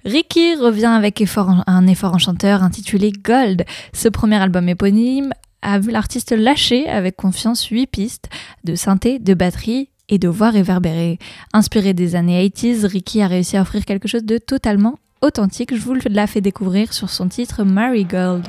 Ricky 0.04 0.54
revient 0.54 0.86
avec 0.86 1.22
un 1.66 1.86
effort 1.86 2.14
enchanteur 2.14 2.62
intitulé 2.62 3.12
Gold. 3.12 3.64
Ce 3.92 4.08
premier 4.08 4.36
album 4.36 4.68
éponyme 4.68 5.32
a 5.62 5.78
vu 5.78 5.90
l'artiste 5.90 6.32
lâcher 6.32 6.88
avec 6.88 7.16
confiance 7.16 7.64
8 7.64 7.86
pistes 7.86 8.28
de 8.64 8.74
synthé, 8.74 9.18
de 9.18 9.34
batterie 9.34 9.88
et 10.08 10.18
de 10.18 10.28
voix 10.28 10.50
réverbérées. 10.50 11.18
Inspiré 11.52 11.94
des 11.94 12.14
années 12.14 12.46
80s, 12.46 12.86
Ricky 12.86 13.22
a 13.22 13.26
réussi 13.26 13.56
à 13.56 13.62
offrir 13.62 13.84
quelque 13.84 14.08
chose 14.08 14.24
de 14.24 14.38
totalement 14.38 14.98
authentique. 15.22 15.74
Je 15.74 15.80
vous 15.80 15.96
la 16.08 16.26
fais 16.26 16.40
découvrir 16.40 16.92
sur 16.92 17.10
son 17.10 17.28
titre 17.28 17.64
Marigold. 17.64 18.46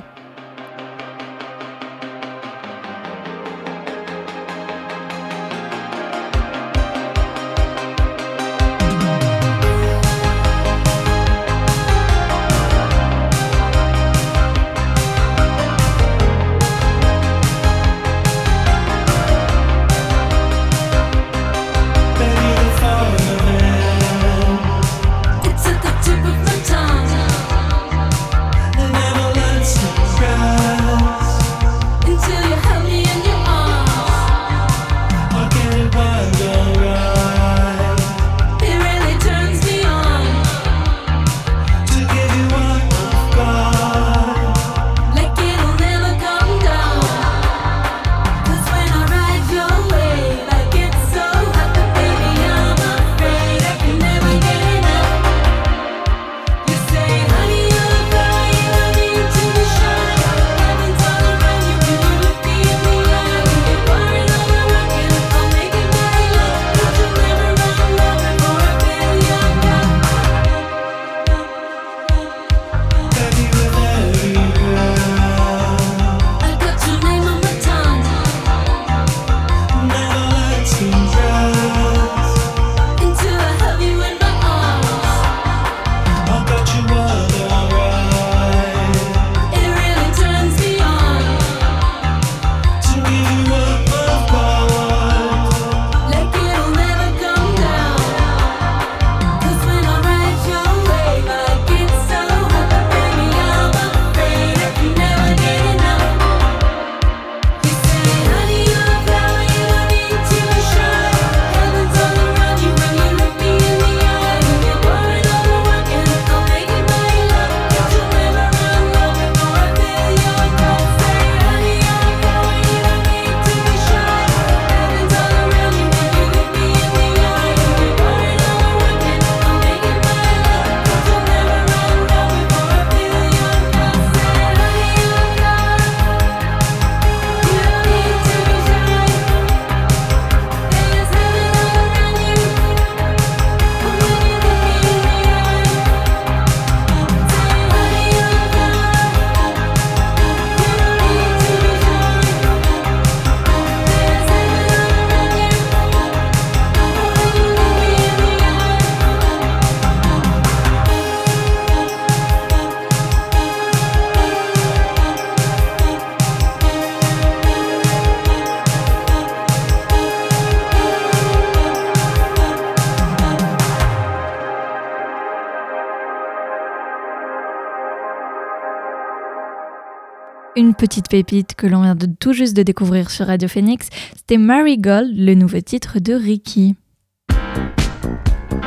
Petite 180.76 181.10
pépite 181.10 181.56
que 181.56 181.68
l'on 181.68 181.82
vient 181.82 181.96
tout 182.20 182.34
juste 182.34 182.56
de 182.56 182.64
découvrir 182.64 183.10
sur 183.10 183.28
Radio 183.28 183.48
Phoenix, 183.48 183.90
c'était 184.16 184.38
Marigold, 184.38 185.12
le 185.16 185.34
nouveau 185.34 185.62
titre 185.62 186.00
de 186.00 186.14
Ricky. 186.14 186.76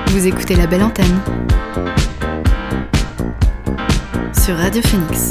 Vous 0.08 0.26
écoutez 0.26 0.56
la 0.56 0.66
belle 0.66 0.82
antenne 0.82 1.20
sur 4.32 4.56
Radio 4.56 4.80
Phoenix. 4.82 5.30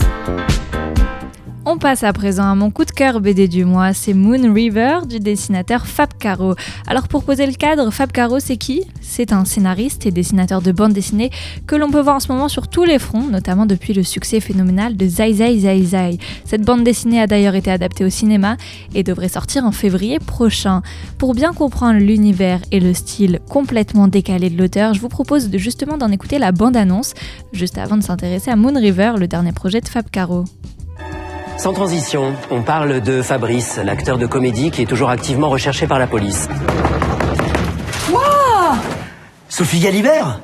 On 1.77 1.79
passe 1.79 2.01
à 2.01 2.11
présent 2.11 2.49
à 2.49 2.55
mon 2.55 2.71
coup 2.71 2.85
de 2.85 2.91
cœur 2.91 3.21
BD 3.21 3.47
du 3.47 3.63
mois, 3.63 3.93
c'est 3.93 4.15
Moon 4.15 4.51
River 4.51 5.01
du 5.07 5.19
dessinateur 5.19 5.85
Fab 5.85 6.09
Caro. 6.17 6.55
Alors 6.87 7.07
pour 7.07 7.23
poser 7.23 7.45
le 7.45 7.53
cadre, 7.53 7.91
Fab 7.91 8.11
Caro 8.11 8.39
c'est 8.39 8.57
qui? 8.57 8.81
C'est 8.99 9.31
un 9.31 9.45
scénariste 9.45 10.07
et 10.07 10.11
dessinateur 10.11 10.63
de 10.63 10.71
bande 10.71 10.93
dessinée 10.93 11.29
que 11.67 11.75
l'on 11.75 11.91
peut 11.91 11.99
voir 11.99 12.15
en 12.15 12.19
ce 12.19 12.31
moment 12.31 12.47
sur 12.47 12.67
tous 12.67 12.83
les 12.83 12.97
fronts, 12.97 13.27
notamment 13.27 13.67
depuis 13.67 13.93
le 13.93 14.01
succès 14.01 14.39
phénoménal 14.39 14.97
de 14.97 15.05
Zai 15.05 15.33
Zai 15.33 15.59
Zai 15.59 15.83
Zai. 15.83 16.17
Cette 16.45 16.63
bande 16.63 16.83
dessinée 16.83 17.21
a 17.21 17.27
d'ailleurs 17.27 17.53
été 17.53 17.69
adaptée 17.69 18.03
au 18.03 18.09
cinéma 18.09 18.57
et 18.95 19.03
devrait 19.03 19.29
sortir 19.29 19.63
en 19.63 19.71
février 19.71 20.17
prochain. 20.17 20.81
Pour 21.19 21.35
bien 21.35 21.53
comprendre 21.53 21.99
l'univers 21.99 22.59
et 22.71 22.79
le 22.79 22.95
style 22.95 23.39
complètement 23.49 24.07
décalé 24.07 24.49
de 24.49 24.57
l'auteur, 24.57 24.95
je 24.95 24.99
vous 24.99 25.09
propose 25.09 25.51
justement 25.53 25.99
d'en 25.99 26.11
écouter 26.11 26.39
la 26.39 26.51
bande-annonce, 26.51 27.13
juste 27.53 27.77
avant 27.77 27.97
de 27.97 28.03
s'intéresser 28.03 28.49
à 28.49 28.55
Moon 28.55 28.73
River, 28.73 29.13
le 29.19 29.27
dernier 29.27 29.51
projet 29.51 29.79
de 29.79 29.87
Fab 29.87 30.09
Caro. 30.09 30.45
Sans 31.57 31.73
transition, 31.73 32.33
on 32.51 32.61
parle 32.61 33.01
de 33.01 33.21
Fabrice, 33.21 33.79
l'acteur 33.83 34.17
de 34.17 34.25
comédie 34.27 34.71
qui 34.71 34.83
est 34.83 34.85
toujours 34.85 35.09
activement 35.09 35.49
recherché 35.49 35.87
par 35.87 35.99
la 35.99 36.07
police. 36.07 36.47
Sophie 39.49 39.79
Galibert? 39.79 40.39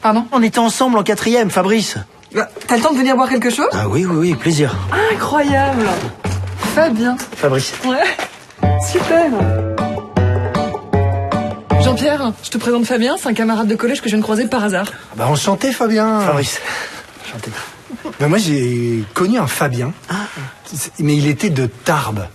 Pardon? 0.00 0.26
On 0.32 0.42
était 0.42 0.58
ensemble 0.58 0.96
en 0.96 1.02
quatrième, 1.02 1.50
Fabrice. 1.50 1.98
Bah, 2.34 2.48
T'as 2.66 2.76
le 2.76 2.82
temps 2.82 2.92
de 2.92 2.98
venir 2.98 3.14
boire 3.14 3.28
quelque 3.28 3.50
chose? 3.50 3.68
Ah 3.72 3.88
oui, 3.88 4.06
oui, 4.06 4.16
oui, 4.16 4.34
plaisir. 4.34 4.74
Incroyable 5.12 5.86
Fabien 6.74 7.16
Fabrice. 7.36 7.74
Ouais 7.86 8.02
Super 8.90 9.26
Jean-Pierre, 11.82 12.32
je 12.42 12.50
te 12.50 12.56
présente 12.58 12.86
Fabien, 12.86 13.16
c'est 13.18 13.28
un 13.28 13.34
camarade 13.34 13.68
de 13.68 13.74
collège 13.74 14.00
que 14.00 14.06
je 14.06 14.14
viens 14.14 14.18
de 14.18 14.22
croiser 14.24 14.46
par 14.46 14.64
hasard. 14.64 14.86
Bah 15.16 15.26
enchanté 15.28 15.70
Fabien. 15.72 16.20
Fabrice. 16.20 16.60
Enchanté. 17.28 17.50
Bah, 18.20 18.28
moi 18.28 18.38
j'ai 18.38 19.04
connu 19.14 19.38
un 19.38 19.46
Fabien. 19.46 19.92
Mais 20.98 21.16
il 21.16 21.26
était 21.26 21.50
de 21.50 21.66
Tarbes. 21.66 22.28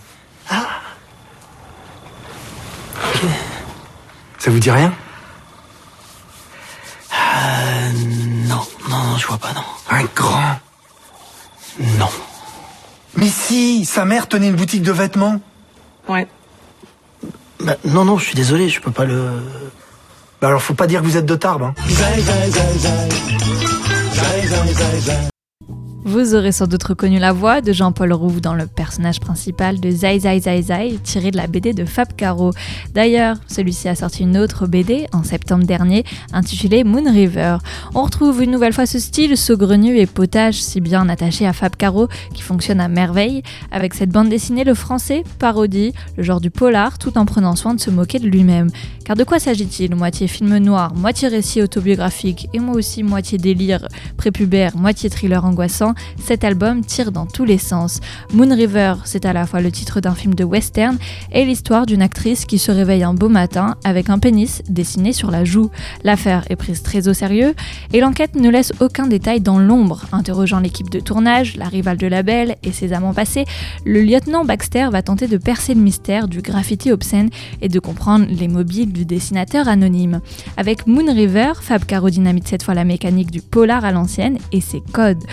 Ça 4.37 4.51
vous 4.51 4.59
dit 4.59 4.71
rien? 4.71 4.93
Euh, 7.13 7.91
non, 8.47 8.65
non, 8.89 8.97
non, 9.03 9.17
je 9.17 9.27
vois 9.27 9.37
pas, 9.37 9.51
non. 9.53 9.63
Un 9.89 10.05
grand? 10.15 10.59
Non. 11.97 12.09
Mais 13.17 13.27
si, 13.27 13.83
sa 13.83 14.05
mère 14.05 14.27
tenait 14.29 14.47
une 14.47 14.55
boutique 14.55 14.83
de 14.83 14.93
vêtements. 14.93 15.41
Ouais. 16.07 16.27
Bah, 17.59 17.75
non, 17.83 18.05
non, 18.05 18.17
je 18.17 18.25
suis 18.25 18.35
désolé, 18.35 18.69
je 18.69 18.79
peux 18.79 18.91
pas 18.91 19.03
le... 19.03 19.41
Bah 20.41 20.47
alors 20.47 20.61
faut 20.61 20.73
pas 20.73 20.87
dire 20.87 21.01
que 21.01 21.05
vous 21.05 21.17
êtes 21.17 21.25
de 21.25 21.35
Tarbes. 21.35 21.63
Hein. 21.63 21.73
Vous 26.05 26.33
aurez 26.33 26.53
sans 26.53 26.65
doute 26.65 26.83
reconnu 26.83 27.19
la 27.19 27.33
voix 27.33 27.59
de 27.59 27.73
Jean-Paul 27.73 28.13
Rouve 28.13 28.39
dans 28.39 28.53
le 28.53 28.67
personnage 28.67 29.19
principal 29.19 29.81
de 29.81 29.91
Zai 29.91 30.19
Zai 30.19 30.39
Zai 30.39 30.61
Zai, 30.61 30.99
tiré 31.03 31.29
de 31.29 31.35
la 31.35 31.45
BD 31.45 31.73
de 31.73 31.83
Fab 31.83 32.07
Caro. 32.15 32.51
D'ailleurs, 32.93 33.35
celui-ci 33.47 33.89
a 33.89 33.95
sorti 33.95 34.23
une 34.23 34.37
autre 34.37 34.65
BD 34.65 35.07
en 35.11 35.23
septembre 35.23 35.65
dernier, 35.65 36.05
intitulée 36.31 36.85
Moon 36.85 37.03
River. 37.11 37.57
On 37.95 38.03
retrouve 38.03 38.41
une 38.41 38.51
nouvelle 38.51 38.71
fois 38.71 38.85
ce 38.85 38.97
style 38.97 39.35
saugrenu 39.35 39.97
et 39.97 40.05
potage 40.05 40.61
si 40.61 40.79
bien 40.79 41.09
attaché 41.09 41.45
à 41.45 41.51
Fab 41.51 41.75
Caro, 41.75 42.07
qui 42.33 42.43
fonctionne 42.43 42.79
à 42.79 42.87
merveille. 42.87 43.43
Avec 43.69 43.93
cette 43.93 44.09
bande 44.09 44.29
dessinée, 44.29 44.63
le 44.63 44.75
français 44.75 45.23
parodie 45.37 45.91
le 46.15 46.23
genre 46.23 46.39
du 46.39 46.49
polar 46.49 46.97
tout 46.97 47.17
en 47.17 47.25
prenant 47.25 47.57
soin 47.57 47.73
de 47.73 47.79
se 47.81 47.89
moquer 47.89 48.19
de 48.19 48.27
lui-même. 48.27 48.69
Car 49.03 49.17
de 49.17 49.23
quoi 49.25 49.39
s'agit-il? 49.39 49.95
Moitié 49.95 50.27
film 50.27 50.57
noir, 50.59 50.95
moitié 50.95 51.27
récit 51.27 51.61
autobiographique 51.61 52.47
et 52.53 52.59
moi 52.59 52.75
aussi 52.75 53.03
moitié 53.03 53.37
délire 53.37 53.87
prépubère, 54.17 54.77
moitié 54.77 55.09
thriller 55.09 55.43
angoissant, 55.43 55.88
cet 56.23 56.43
album 56.43 56.83
tire 56.83 57.11
dans 57.11 57.25
tous 57.25 57.45
les 57.45 57.57
sens. 57.57 57.99
Moon 58.33 58.53
River, 58.53 58.95
c'est 59.05 59.25
à 59.25 59.33
la 59.33 59.45
fois 59.45 59.61
le 59.61 59.71
titre 59.71 60.01
d'un 60.01 60.15
film 60.15 60.35
de 60.35 60.43
western 60.43 60.97
et 61.31 61.45
l'histoire 61.45 61.85
d'une 61.85 62.01
actrice 62.01 62.45
qui 62.45 62.59
se 62.59 62.71
réveille 62.71 63.03
un 63.03 63.13
beau 63.13 63.29
matin 63.29 63.75
avec 63.83 64.09
un 64.09 64.19
pénis 64.19 64.61
dessiné 64.69 65.13
sur 65.13 65.31
la 65.31 65.43
joue. 65.43 65.69
L'affaire 66.03 66.45
est 66.49 66.55
prise 66.55 66.83
très 66.83 67.07
au 67.07 67.13
sérieux 67.13 67.55
et 67.93 67.99
l'enquête 67.99 68.35
ne 68.35 68.49
laisse 68.49 68.73
aucun 68.79 69.07
détail 69.07 69.41
dans 69.41 69.59
l'ombre. 69.59 70.05
Interrogeant 70.11 70.59
l'équipe 70.59 70.89
de 70.89 70.99
tournage, 70.99 71.55
la 71.55 71.65
rivale 71.65 71.97
de 71.97 72.07
label 72.07 72.55
et 72.63 72.71
ses 72.71 72.93
amants 72.93 73.13
passés, 73.13 73.45
le 73.85 74.01
lieutenant 74.01 74.45
Baxter 74.45 74.89
va 74.91 75.01
tenter 75.01 75.27
de 75.27 75.37
percer 75.37 75.73
le 75.73 75.81
mystère 75.81 76.27
du 76.27 76.41
graffiti 76.41 76.91
obscène 76.91 77.29
et 77.61 77.69
de 77.69 77.79
comprendre 77.79 78.25
les 78.29 78.47
mobiles 78.47 78.91
du 78.91 79.05
dessinateur 79.05 79.67
anonyme. 79.67 80.21
Avec 80.57 80.87
Moon 80.87 81.13
River, 81.13 81.53
Fab 81.61 81.85
Caro 81.85 82.09
dynamite 82.09 82.47
cette 82.47 82.63
fois 82.63 82.73
la 82.73 82.83
mécanique 82.83 83.31
du 83.31 83.41
polar 83.41 83.85
à 83.85 83.91
l'ancienne 83.91 84.37
et 84.51 84.61
ses 84.61 84.81
codes. 84.91 85.23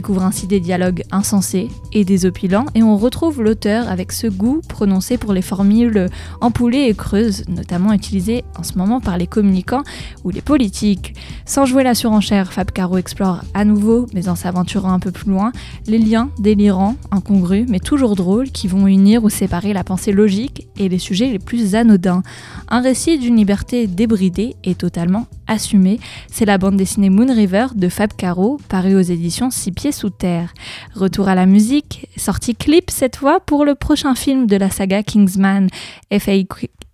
Découvre 0.00 0.24
ainsi 0.24 0.46
des 0.46 0.60
dialogues 0.60 1.02
insensés 1.10 1.68
et 1.92 2.06
désopilants 2.06 2.64
et 2.74 2.82
on 2.82 2.96
retrouve 2.96 3.42
l'auteur 3.42 3.86
avec 3.90 4.12
ce 4.12 4.28
goût 4.28 4.62
prononcé 4.66 5.18
pour 5.18 5.34
les 5.34 5.42
formules 5.42 6.08
empoulées 6.40 6.86
et 6.88 6.94
creuses, 6.94 7.44
notamment 7.48 7.92
utilisées 7.92 8.42
en 8.58 8.62
ce 8.62 8.78
moment 8.78 9.02
par 9.02 9.18
les 9.18 9.26
communicants 9.26 9.82
ou 10.24 10.30
les 10.30 10.40
politiques. 10.40 11.14
Sans 11.44 11.66
jouer 11.66 11.84
la 11.84 11.94
surenchère, 11.94 12.50
Fab 12.50 12.70
Caro 12.70 12.96
explore 12.96 13.42
à 13.52 13.66
nouveau, 13.66 14.06
mais 14.14 14.30
en 14.30 14.36
s'aventurant 14.36 14.94
un 14.94 15.00
peu 15.00 15.10
plus 15.10 15.30
loin, 15.30 15.52
les 15.86 15.98
liens 15.98 16.30
délirants, 16.38 16.96
incongrus, 17.10 17.66
mais 17.68 17.78
toujours 17.78 18.16
drôles 18.16 18.50
qui 18.50 18.68
vont 18.68 18.86
unir 18.86 19.22
ou 19.22 19.28
séparer 19.28 19.74
la 19.74 19.84
pensée 19.84 20.12
logique 20.12 20.66
et 20.78 20.88
les 20.88 20.98
sujets 20.98 21.28
les 21.28 21.38
plus 21.38 21.74
anodins. 21.74 22.22
Un 22.68 22.80
récit 22.80 23.18
d'une 23.18 23.36
liberté 23.36 23.86
débridée 23.86 24.56
et 24.64 24.74
totalement 24.74 25.26
assumée, 25.50 26.00
c'est 26.30 26.46
la 26.46 26.56
bande 26.56 26.76
dessinée 26.76 27.10
Moon 27.10 27.30
River 27.34 27.66
de 27.74 27.88
Fab 27.88 28.12
Caro, 28.16 28.58
parue 28.68 28.94
aux 28.94 29.00
éditions 29.00 29.50
Six 29.50 29.72
Pieds 29.72 29.92
Sous 29.92 30.10
Terre. 30.10 30.54
Retour 30.94 31.28
à 31.28 31.34
la 31.34 31.44
musique, 31.44 32.08
sortie 32.16 32.54
clip 32.54 32.90
cette 32.90 33.16
fois 33.16 33.40
pour 33.40 33.64
le 33.64 33.74
prochain 33.74 34.14
film 34.14 34.46
de 34.46 34.56
la 34.56 34.70
saga 34.70 35.02
Kingsman. 35.02 35.68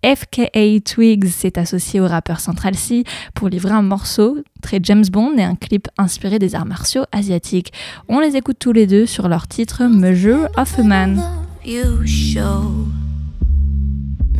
FKA 0.03 0.79
Twigs 0.83 1.27
s'est 1.27 1.57
associé 1.57 1.99
au 1.99 2.07
rappeur 2.07 2.39
Central 2.39 2.75
C 2.75 3.03
pour 3.33 3.49
livrer 3.49 3.73
un 3.73 3.81
morceau 3.81 4.37
très 4.61 4.79
James 4.83 5.05
Bond 5.11 5.37
et 5.37 5.43
un 5.43 5.55
clip 5.55 5.87
inspiré 5.97 6.39
des 6.39 6.55
arts 6.55 6.65
martiaux 6.65 7.03
asiatiques. 7.11 7.73
On 8.07 8.19
les 8.19 8.35
écoute 8.35 8.57
tous 8.59 8.73
les 8.73 8.87
deux 8.87 9.05
sur 9.05 9.27
leur 9.27 9.47
titre 9.47 9.83
Measure 9.85 10.47
of 10.57 10.79
a 10.79 10.83
Man. 10.83 11.21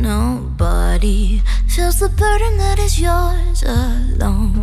Nobody 0.00 1.42
feels 1.66 1.98
the 1.98 2.08
burden 2.08 2.56
that 2.58 2.78
is 2.78 3.00
yours 3.00 3.64
alone. 3.64 4.54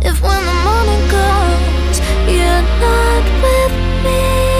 If 0.00 0.22
when 0.22 0.44
the 0.46 0.54
morning 0.62 1.08
comes, 1.10 1.98
you're 2.30 2.62
not 2.78 3.24
with 3.42 3.74
me, 4.04 4.53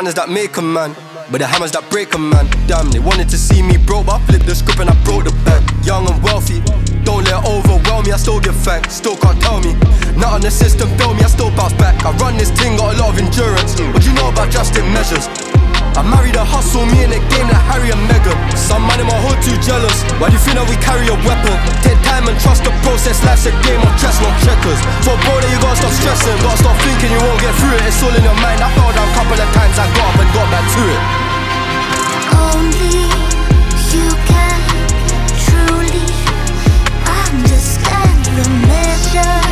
manners 0.00 0.14
that 0.14 0.30
make 0.30 0.56
a 0.56 0.62
man. 0.62 0.96
But 1.30 1.44
the 1.44 1.46
hammers 1.46 1.72
that 1.72 1.84
break 1.90 2.14
a 2.14 2.18
man, 2.18 2.48
damn, 2.66 2.88
they 2.88 2.98
wanted 2.98 3.28
to 3.28 3.36
see 3.36 3.60
me 3.60 3.76
broke, 3.76 4.06
but 4.06 4.16
I 4.16 4.24
flipped 4.24 4.46
the 4.46 4.54
script 4.54 4.80
and 4.80 4.88
I 4.88 4.96
broke 5.04 5.24
the 5.28 5.34
bank. 5.44 5.60
Young 5.84 6.08
and 6.08 6.16
wealthy, 6.24 6.64
don't 7.04 7.22
let 7.28 7.44
overwhelm 7.44 8.08
me, 8.08 8.12
I 8.12 8.16
still 8.16 8.40
give 8.40 8.56
thanks, 8.64 8.94
still 8.94 9.16
can't 9.16 9.36
tell 9.42 9.60
me. 9.60 9.76
Not 10.16 10.32
on 10.32 10.40
the 10.40 10.50
system, 10.50 10.88
fail 10.96 11.12
me, 11.12 11.20
I 11.20 11.28
still 11.28 11.52
bounce 11.52 11.74
back. 11.74 12.00
I 12.00 12.16
run 12.16 12.38
this 12.38 12.50
thing, 12.50 12.80
got 12.80 12.96
a 12.96 12.98
lot 12.98 13.12
of 13.12 13.20
endurance. 13.20 13.76
What 13.92 14.00
you 14.06 14.14
know 14.14 14.30
about 14.30 14.50
drastic 14.50 14.84
measures? 14.88 15.28
I 15.98 16.02
married 16.06 16.38
a 16.38 16.44
hustle, 16.46 16.86
me 16.86 17.02
in 17.02 17.10
the 17.10 17.18
game 17.34 17.48
like 17.50 17.66
Harry 17.66 17.90
and 17.90 18.02
Meghan. 18.06 18.36
Some 18.54 18.86
man 18.86 19.02
in 19.02 19.06
my 19.10 19.18
hood 19.26 19.42
too 19.42 19.58
jealous. 19.58 20.06
Why 20.22 20.30
do 20.30 20.38
you 20.38 20.42
think 20.42 20.54
that 20.54 20.66
we 20.70 20.78
carry 20.78 21.10
a 21.10 21.18
weapon? 21.26 21.56
Take 21.82 21.98
time 22.06 22.30
and 22.30 22.38
trust 22.38 22.62
the 22.62 22.70
process. 22.86 23.18
Life's 23.26 23.50
a 23.50 23.52
game 23.66 23.82
of 23.82 23.92
chess, 23.98 24.14
not 24.22 24.34
checkers. 24.46 24.78
For 25.02 25.18
bro, 25.26 25.34
you 25.50 25.58
gotta 25.58 25.82
stop 25.82 25.94
stressing. 25.98 26.38
Gotta 26.46 26.62
stop 26.62 26.76
thinking 26.86 27.10
you 27.10 27.20
won't 27.20 27.42
get 27.42 27.52
through 27.58 27.74
it. 27.74 27.82
It's 27.90 27.98
all 28.06 28.14
in 28.14 28.22
your 28.22 28.38
mind. 28.38 28.62
I 28.62 28.70
fell 28.78 28.92
down 28.94 29.02
a 29.02 29.14
couple 29.18 29.34
of 29.34 29.50
times. 29.50 29.76
I 29.82 29.86
got 29.98 30.14
up 30.14 30.20
and 30.22 30.30
got 30.30 30.46
back 30.54 30.66
to 30.78 30.82
it. 30.94 31.02
Only 32.38 33.10
you 33.90 34.06
can 34.30 34.60
truly 35.42 36.06
understand 37.26 38.20
the 38.38 38.46
measure 38.70 39.49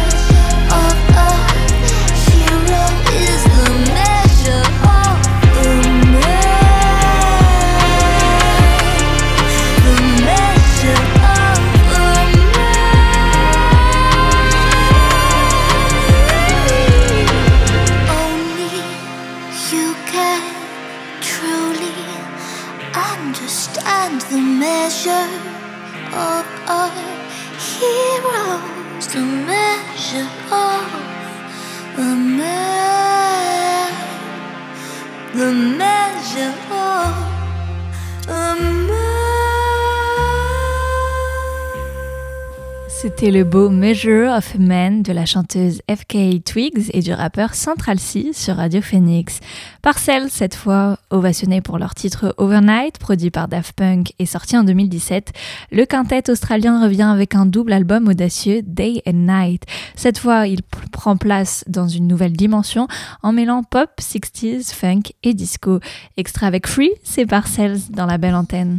Le 43.30 43.44
beau 43.44 43.68
Measure 43.68 44.32
of 44.32 44.54
a 44.54 44.58
Man 44.58 45.02
de 45.02 45.12
la 45.12 45.26
chanteuse 45.26 45.82
FK 45.86 46.42
Twigs 46.42 46.90
et 46.94 47.02
du 47.02 47.12
rappeur 47.12 47.52
Central 47.52 47.98
C 47.98 48.30
sur 48.32 48.56
Radio 48.56 48.80
Phoenix. 48.80 49.40
Parcels, 49.82 50.30
cette 50.30 50.54
fois, 50.54 50.98
ovationné 51.10 51.60
pour 51.60 51.78
leur 51.78 51.94
titre 51.94 52.34
Overnight, 52.38 52.98
produit 52.98 53.30
par 53.30 53.46
Daft 53.46 53.74
Punk 53.74 54.14
et 54.18 54.24
sorti 54.24 54.56
en 54.56 54.64
2017, 54.64 55.32
le 55.70 55.84
quintet 55.84 56.30
australien 56.30 56.82
revient 56.82 57.02
avec 57.02 57.34
un 57.34 57.44
double 57.44 57.74
album 57.74 58.08
audacieux 58.08 58.62
Day 58.62 59.02
and 59.06 59.26
Night. 59.28 59.64
Cette 59.94 60.18
fois, 60.18 60.46
il 60.46 60.62
prend 60.62 61.18
place 61.18 61.64
dans 61.66 61.86
une 61.86 62.06
nouvelle 62.06 62.32
dimension 62.32 62.88
en 63.22 63.34
mêlant 63.34 63.62
pop, 63.62 63.90
60s, 64.00 64.72
funk 64.72 65.02
et 65.22 65.34
disco. 65.34 65.80
Extrait 66.16 66.46
avec 66.46 66.66
Free, 66.66 66.92
c'est 67.04 67.26
Parcels 67.26 67.90
dans 67.90 68.06
la 68.06 68.16
belle 68.16 68.36
antenne. 68.36 68.78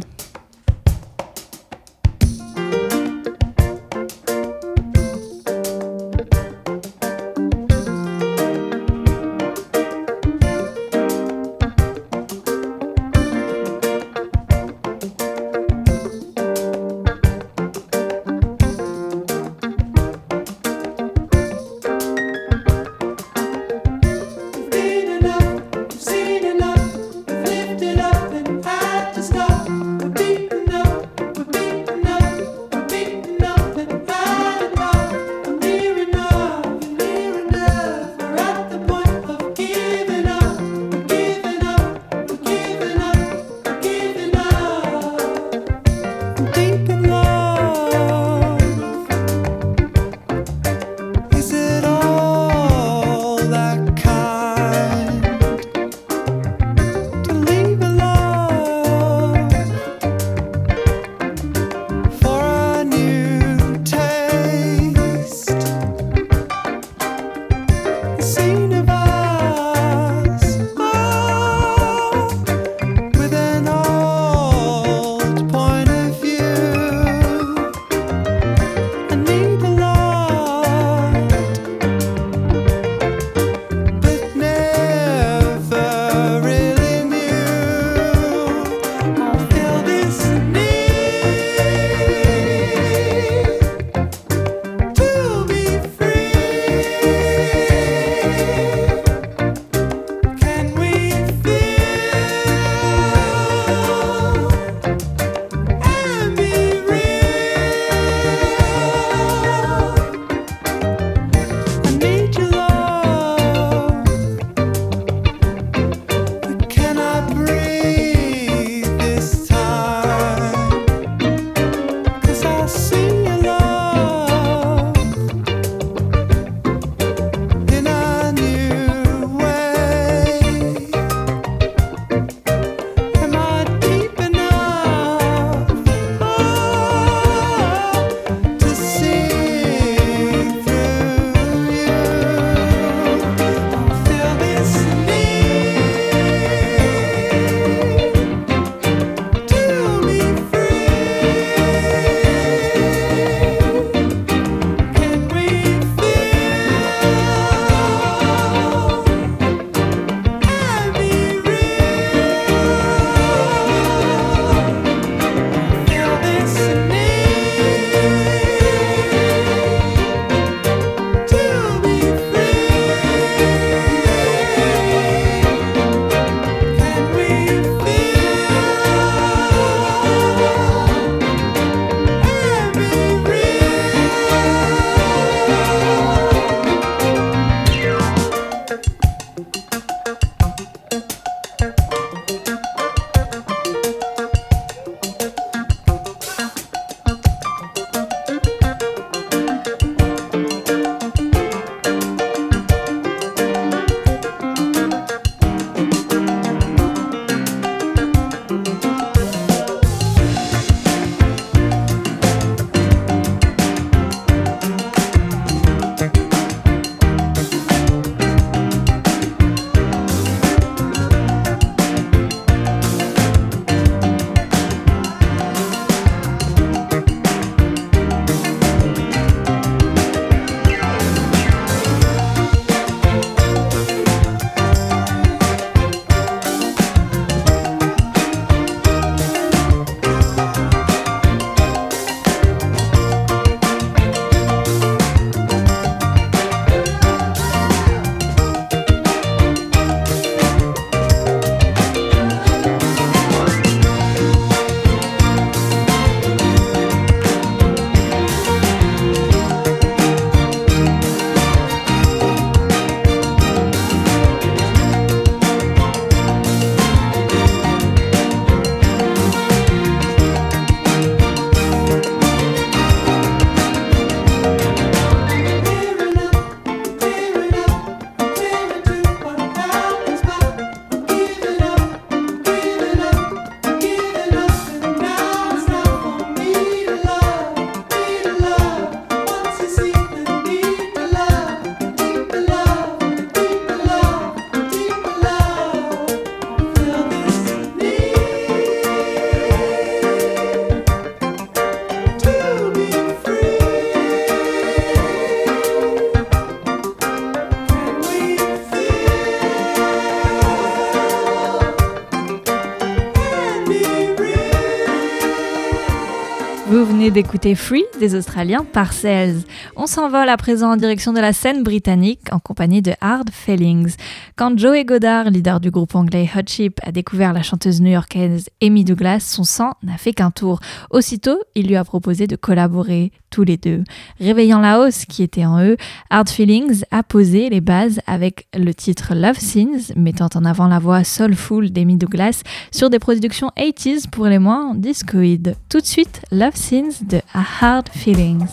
D'écouter 317.10 317.54
Free 317.54 317.84
des 317.98 318.14
Australiens 318.14 318.64
Parcells. 318.64 319.42
On 319.76 319.86
s'envole 319.86 320.28
à 320.28 320.36
présent 320.36 320.72
en 320.72 320.76
direction 320.76 321.12
de 321.12 321.20
la 321.20 321.32
scène 321.32 321.62
britannique 321.62 322.32
de 322.60 322.92
Hard 323.00 323.30
Feelings. 323.30 323.96
Quand 324.36 324.58
Joey 324.58 324.84
Goddard, 324.84 325.30
leader 325.30 325.60
du 325.60 325.70
groupe 325.70 325.94
anglais 325.94 326.28
Hot 326.36 326.42
Chip, 326.46 326.78
a 326.82 326.92
découvert 326.92 327.32
la 327.32 327.42
chanteuse 327.42 327.80
new-yorkaise 327.80 328.50
Amy 328.62 328.84
Douglas, 328.84 329.20
son 329.20 329.44
sang 329.44 329.72
n'a 329.82 329.96
fait 329.96 330.12
qu'un 330.12 330.30
tour. 330.30 330.60
Aussitôt, 330.90 331.38
il 331.54 331.68
lui 331.68 331.76
a 331.76 331.84
proposé 331.84 332.26
de 332.26 332.36
collaborer 332.36 333.12
tous 333.30 333.44
les 333.44 333.56
deux. 333.56 333.82
Réveillant 334.20 334.60
la 334.60 334.78
hausse 334.78 335.06
qui 335.06 335.22
était 335.22 335.46
en 335.46 335.64
eux, 335.64 335.78
Hard 336.10 336.28
Feelings 336.28 336.82
a 336.90 337.02
posé 337.02 337.48
les 337.48 337.62
bases 337.62 338.00
avec 338.06 338.46
le 338.54 338.74
titre 338.74 339.14
Love 339.14 339.38
Scenes, 339.38 339.94
mettant 339.96 340.28
en 340.34 340.44
avant 340.44 340.68
la 340.68 340.78
voix 340.78 341.02
soulful 341.02 341.70
d'Amy 341.70 341.96
Douglas 341.96 342.42
sur 342.72 342.90
des 342.90 342.98
productions 342.98 343.50
80s 343.56 344.10
pour 344.10 344.26
les 344.26 344.38
moins 344.38 344.74
discoïdes. 344.74 345.56
Tout 345.70 345.80
de 345.80 345.86
suite, 345.86 346.20
Love 346.30 346.56
Scenes 346.56 347.06
de 347.08 347.22
Hard 347.32 347.88
Feelings. 347.88 348.46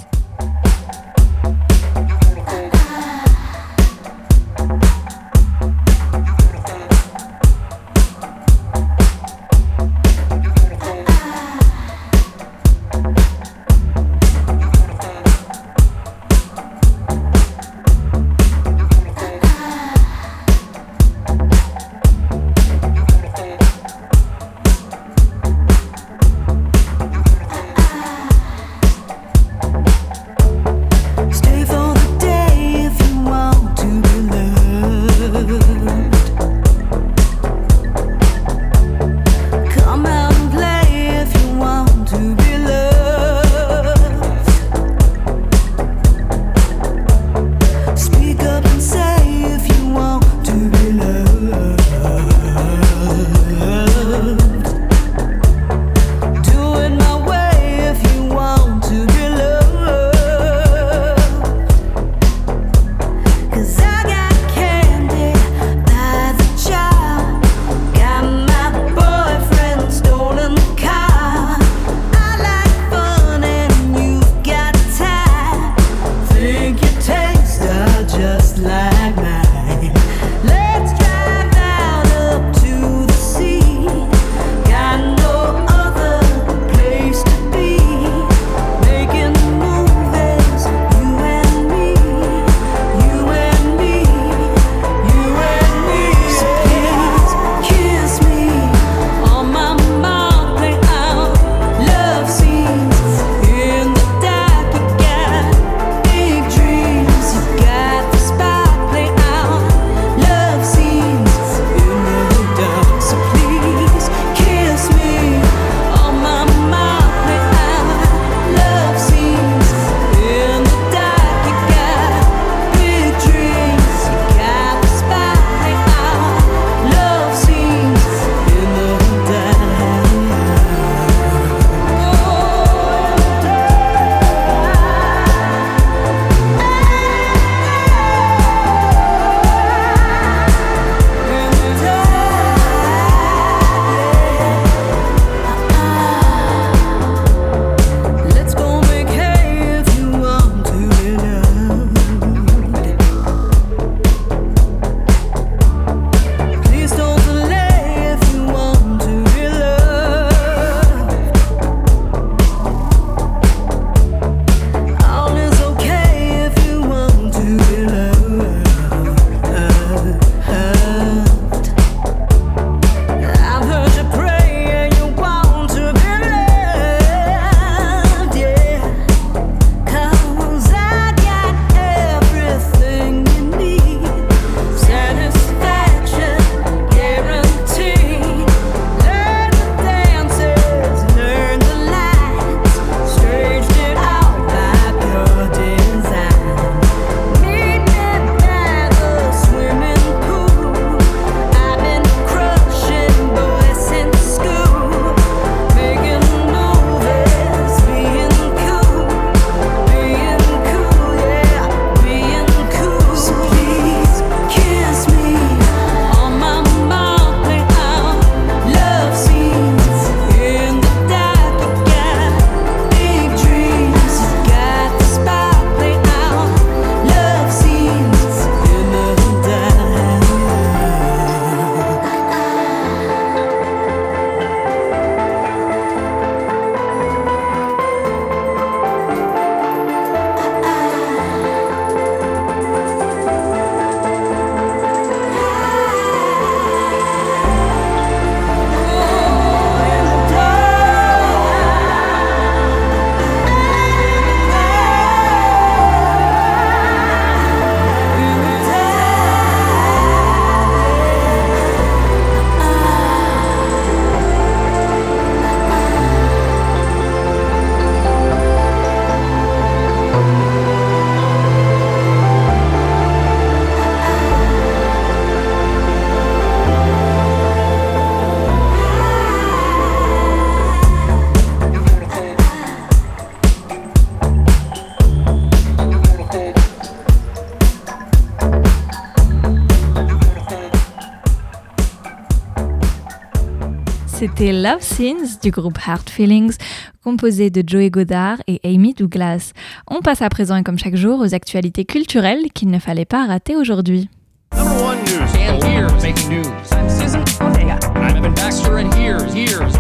C'était 294.37 294.53
Love 294.53 294.83
Scenes 294.83 295.39
du 295.41 295.49
groupe 295.49 295.79
Heart 295.79 296.11
Feelings, 296.11 296.57
composé 297.03 297.49
de 297.49 297.67
Joey 297.67 297.89
Godard 297.89 298.37
et 298.45 298.61
Amy 298.63 298.93
Douglas. 298.93 299.51
On 299.87 300.01
passe 300.01 300.21
à 300.21 300.29
présent 300.29 300.55
et 300.55 300.61
comme 300.61 300.77
chaque 300.77 300.95
jour 300.95 301.21
aux 301.21 301.33
actualités 301.33 301.85
culturelles 301.85 302.51
qu'il 302.53 302.69
ne 302.69 302.77
fallait 302.77 303.05
pas 303.05 303.25
rater 303.25 303.55
aujourd'hui. 303.55 304.11
Number 304.55 304.83
one 304.83 304.99
news. 305.05 305.35
And 305.39 305.63
here's 305.63 305.91
making 306.03 306.29
news. 306.29 306.45
I'm 306.71 306.87
Susan 306.87 307.23
Ortega. 307.41 307.79
I'm 307.95 308.15
Evan 308.15 308.35
Baxter, 308.35 308.77
and 308.77 308.93
here's 308.93 309.33
here's 309.33 309.75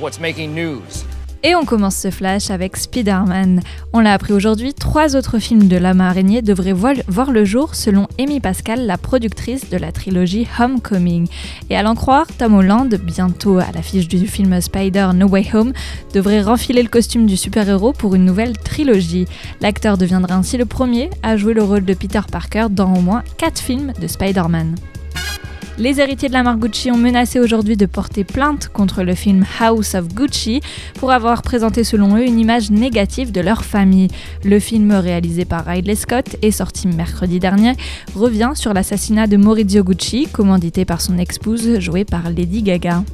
what's 0.00 0.18
making 0.18 0.52
news? 0.52 1.04
Et 1.44 1.54
on 1.54 1.64
commence 1.64 1.94
ce 1.94 2.10
flash 2.10 2.50
avec 2.50 2.76
Spider-Man. 2.76 3.60
On 3.92 4.00
l'a 4.00 4.12
appris 4.12 4.32
aujourd'hui, 4.32 4.74
trois 4.74 5.14
autres 5.14 5.38
films 5.38 5.68
de 5.68 5.76
l'homme 5.76 6.00
araignée 6.00 6.42
devraient 6.42 6.72
vo- 6.72 6.88
voir 7.06 7.30
le 7.30 7.44
jour 7.44 7.76
selon 7.76 8.08
Amy 8.18 8.40
Pascal, 8.40 8.86
la 8.86 8.98
productrice 8.98 9.70
de 9.70 9.76
la 9.76 9.92
trilogie 9.92 10.48
Homecoming. 10.58 11.28
Et 11.70 11.76
à 11.76 11.82
l'en 11.84 11.94
croire, 11.94 12.26
Tom 12.38 12.54
Holland, 12.54 12.92
bientôt 13.04 13.58
à 13.58 13.66
l'affiche 13.72 14.08
du 14.08 14.26
film 14.26 14.60
Spider 14.60 15.10
No 15.14 15.28
Way 15.28 15.46
Home, 15.54 15.72
devrait 16.12 16.42
renfiler 16.42 16.82
le 16.82 16.88
costume 16.88 17.26
du 17.26 17.36
super-héros 17.36 17.92
pour 17.92 18.16
une 18.16 18.24
nouvelle 18.24 18.58
trilogie. 18.58 19.26
L'acteur 19.60 19.96
deviendra 19.96 20.34
ainsi 20.34 20.56
le 20.56 20.64
premier 20.66 21.08
à 21.22 21.36
jouer 21.36 21.54
le 21.54 21.62
rôle 21.62 21.84
de 21.84 21.94
Peter 21.94 22.20
Parker 22.32 22.66
dans 22.68 22.92
au 22.94 23.00
moins 23.00 23.22
quatre 23.36 23.60
films 23.60 23.92
de 24.00 24.08
Spider-Man. 24.08 24.74
Les 25.78 26.00
héritiers 26.00 26.26
de 26.26 26.32
la 26.32 26.42
marque 26.42 26.58
Gucci 26.58 26.90
ont 26.90 26.96
menacé 26.96 27.38
aujourd'hui 27.38 27.76
de 27.76 27.86
porter 27.86 28.24
plainte 28.24 28.66
contre 28.66 29.04
le 29.04 29.14
film 29.14 29.46
House 29.60 29.94
of 29.94 30.08
Gucci 30.08 30.60
pour 30.94 31.12
avoir 31.12 31.42
présenté 31.42 31.84
selon 31.84 32.16
eux 32.16 32.24
une 32.24 32.40
image 32.40 32.72
négative 32.72 33.30
de 33.30 33.40
leur 33.40 33.64
famille. 33.64 34.08
Le 34.42 34.58
film 34.58 34.90
réalisé 34.90 35.44
par 35.44 35.64
Ridley 35.64 35.94
Scott 35.94 36.34
et 36.42 36.50
sorti 36.50 36.88
mercredi 36.88 37.38
dernier 37.38 37.74
revient 38.16 38.50
sur 38.54 38.74
l'assassinat 38.74 39.28
de 39.28 39.36
Maurizio 39.36 39.84
Gucci, 39.84 40.26
commandité 40.26 40.84
par 40.84 41.00
son 41.00 41.16
épouse 41.16 41.78
jouée 41.78 42.04
par 42.04 42.28
Lady 42.28 42.62
Gaga. 42.62 43.04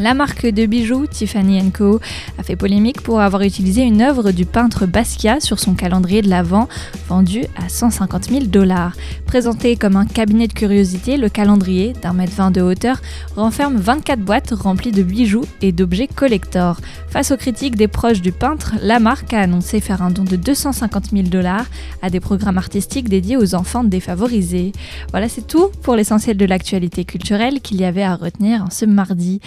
La 0.00 0.14
marque 0.14 0.46
de 0.46 0.64
bijoux 0.64 1.06
Tiffany 1.06 1.70
Co 1.72 2.00
a 2.38 2.42
fait 2.42 2.56
polémique 2.56 3.02
pour 3.02 3.20
avoir 3.20 3.42
utilisé 3.42 3.82
une 3.82 4.00
œuvre 4.00 4.30
du 4.30 4.46
peintre 4.46 4.86
Basquiat 4.86 5.40
sur 5.40 5.58
son 5.58 5.74
calendrier 5.74 6.22
de 6.22 6.30
l'Avent, 6.30 6.68
vendu 7.06 7.42
à 7.54 7.68
150 7.68 8.30
000 8.30 8.44
dollars. 8.46 8.96
Présenté 9.26 9.76
comme 9.76 9.96
un 9.96 10.06
cabinet 10.06 10.48
de 10.48 10.54
curiosité, 10.54 11.18
le 11.18 11.28
calendrier, 11.28 11.92
d'un 12.00 12.14
mètre 12.14 12.32
vingt 12.32 12.50
de 12.50 12.62
hauteur, 12.62 13.02
renferme 13.36 13.76
24 13.76 14.20
boîtes 14.20 14.52
remplies 14.52 14.90
de 14.90 15.02
bijoux 15.02 15.44
et 15.60 15.70
d'objets 15.70 16.08
collector. 16.08 16.80
Face 17.10 17.30
aux 17.30 17.36
critiques 17.36 17.76
des 17.76 17.86
proches 17.86 18.22
du 18.22 18.32
peintre, 18.32 18.76
la 18.80 19.00
marque 19.00 19.34
a 19.34 19.40
annoncé 19.40 19.80
faire 19.80 20.00
un 20.00 20.10
don 20.10 20.24
de 20.24 20.36
250 20.36 21.10
000 21.10 21.24
dollars 21.24 21.66
à 22.00 22.08
des 22.08 22.20
programmes 22.20 22.56
artistiques 22.56 23.10
dédiés 23.10 23.36
aux 23.36 23.54
enfants 23.54 23.84
défavorisés. 23.84 24.72
Voilà, 25.10 25.28
c'est 25.28 25.46
tout 25.46 25.68
pour 25.82 25.94
l'essentiel 25.94 26.38
de 26.38 26.46
l'actualité 26.46 27.04
culturelle 27.04 27.60
qu'il 27.60 27.78
y 27.78 27.84
avait 27.84 28.02
à 28.02 28.16
retenir 28.16 28.64
en 28.64 28.70
ce 28.70 28.86
mardi. 28.86 29.40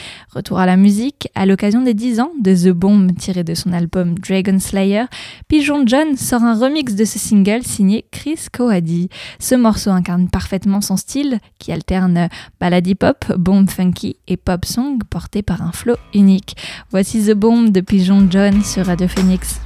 Retour 0.43 0.59
à 0.59 0.65
la 0.65 0.75
musique, 0.75 1.29
à 1.35 1.45
l'occasion 1.45 1.81
des 1.83 1.93
10 1.93 2.19
ans 2.19 2.33
de 2.37 2.53
The 2.53 2.75
Bomb 2.75 3.15
tiré 3.17 3.45
de 3.45 3.53
son 3.53 3.71
album 3.71 4.19
Dragon 4.19 4.59
Slayer, 4.59 5.05
Pigeon 5.47 5.87
John 5.87 6.17
sort 6.17 6.43
un 6.43 6.59
remix 6.59 6.95
de 6.95 7.05
ce 7.05 7.17
single 7.17 7.63
signé 7.63 8.03
Chris 8.11 8.47
Coady. 8.51 9.07
Ce 9.39 9.55
morceau 9.55 9.91
incarne 9.91 10.27
parfaitement 10.27 10.81
son 10.81 10.97
style 10.97 11.39
qui 11.59 11.71
alterne 11.71 12.27
ballady 12.59 12.93
pop, 12.93 13.23
bomb 13.37 13.69
funky 13.69 14.17
et 14.27 14.35
pop 14.35 14.65
song 14.65 14.99
porté 15.09 15.43
par 15.43 15.61
un 15.61 15.71
flow 15.71 15.95
unique. 16.13 16.57
Voici 16.91 17.23
The 17.25 17.35
Bomb 17.35 17.71
de 17.71 17.79
Pigeon 17.79 18.27
John 18.29 18.61
sur 18.65 18.87
Radio 18.87 19.07
Phoenix. 19.07 19.61